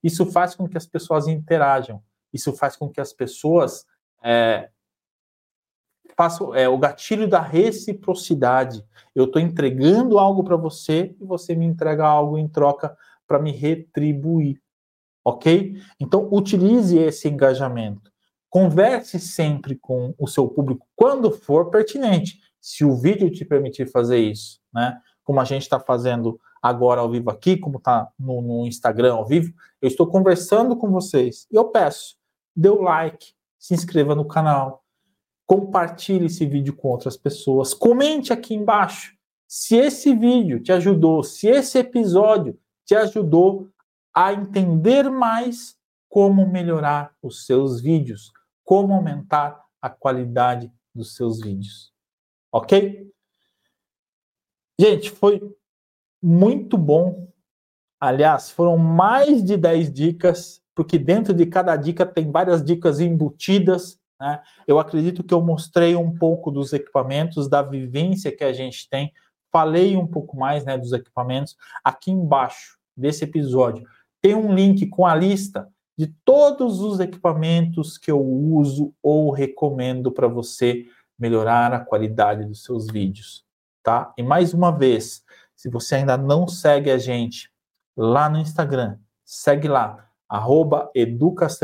[0.03, 2.03] Isso faz com que as pessoas interajam.
[2.31, 3.85] Isso faz com que as pessoas
[4.23, 4.69] é,
[6.15, 8.83] façam é, o gatilho da reciprocidade.
[9.15, 12.95] Eu estou entregando algo para você e você me entrega algo em troca
[13.27, 14.61] para me retribuir.
[15.25, 15.81] Ok?
[15.99, 18.11] Então, utilize esse engajamento.
[18.49, 24.19] Converse sempre com o seu público quando for pertinente, se o vídeo te permitir fazer
[24.19, 24.99] isso, né?
[25.23, 29.27] Como a gente está fazendo agora ao vivo aqui, como está no, no, Instagram ao
[29.27, 31.45] vivo, eu estou conversando com vocês.
[31.51, 32.15] E eu peço,
[32.55, 34.81] dê o like, se inscreva no canal,
[35.45, 39.13] compartilhe esse vídeo com outras pessoas, comente aqui embaixo
[39.45, 43.69] se esse vídeo te ajudou, se esse episódio te ajudou
[44.15, 45.77] a entender mais
[46.09, 48.31] como melhorar os seus vídeos,
[48.63, 51.93] como aumentar a qualidade dos seus vídeos.
[52.51, 53.11] Ok?
[54.79, 55.39] Gente, foi
[56.23, 57.27] muito bom.
[57.99, 63.99] Aliás, foram mais de 10 dicas, porque dentro de cada dica tem várias dicas embutidas.
[64.19, 64.41] Né?
[64.65, 69.11] Eu acredito que eu mostrei um pouco dos equipamentos, da vivência que a gente tem,
[69.51, 71.55] falei um pouco mais né, dos equipamentos.
[71.83, 73.85] Aqui embaixo desse episódio
[74.21, 75.67] tem um link com a lista
[75.97, 80.85] de todos os equipamentos que eu uso ou recomendo para você
[81.19, 83.45] melhorar a qualidade dos seus vídeos,
[83.83, 84.11] tá?
[84.17, 85.22] E mais uma vez,
[85.63, 87.49] se você ainda não segue a gente
[87.95, 90.91] lá no Instagram, segue lá, arroba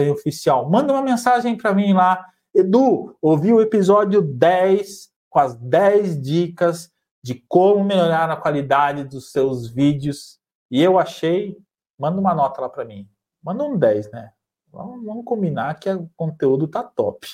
[0.10, 0.70] Oficial.
[0.70, 2.26] Manda uma mensagem para mim lá.
[2.56, 6.90] Edu, ouvi o episódio 10 com as 10 dicas
[7.22, 10.40] de como melhorar a qualidade dos seus vídeos.
[10.72, 11.58] E eu achei,
[12.00, 13.06] manda uma nota lá para mim.
[13.44, 14.32] Manda um 10, né?
[14.72, 17.28] Vamos, vamos combinar que o conteúdo tá top.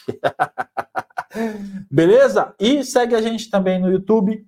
[1.92, 2.56] Beleza?
[2.60, 4.44] E segue a gente também no YouTube.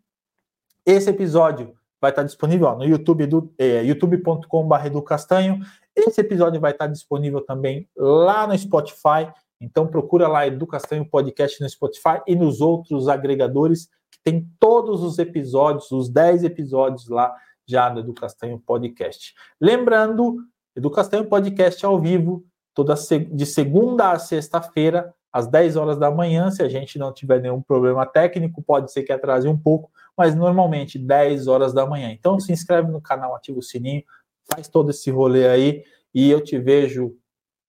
[0.83, 1.77] Esse episódio
[2.07, 5.65] vai estar disponível ó, no YouTube do é, youtube.com.br.
[5.95, 9.29] Esse episódio vai estar disponível também lá no Spotify.
[9.59, 15.03] Então procura lá Edu Castanho Podcast no Spotify e nos outros agregadores que tem todos
[15.03, 17.35] os episódios, os 10 episódios lá
[17.67, 19.33] já do Edu Castanho Podcast.
[19.59, 20.37] Lembrando,
[20.75, 26.49] Edu Castanho Podcast ao vivo, toda de segunda a sexta-feira, às 10 horas da manhã,
[26.49, 30.35] se a gente não tiver nenhum problema técnico, pode ser que atrase um pouco, mas
[30.35, 32.11] normalmente 10 horas da manhã.
[32.11, 34.03] Então se inscreve no canal, ativa o sininho,
[34.51, 37.15] faz todo esse rolê aí e eu te vejo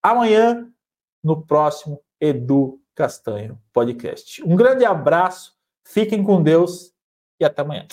[0.03, 0.67] amanhã
[1.23, 4.43] no próximo Edu Castanho Podcast.
[4.45, 5.55] Um grande abraço,
[5.85, 6.93] fiquem com Deus
[7.41, 7.87] e até amanhã.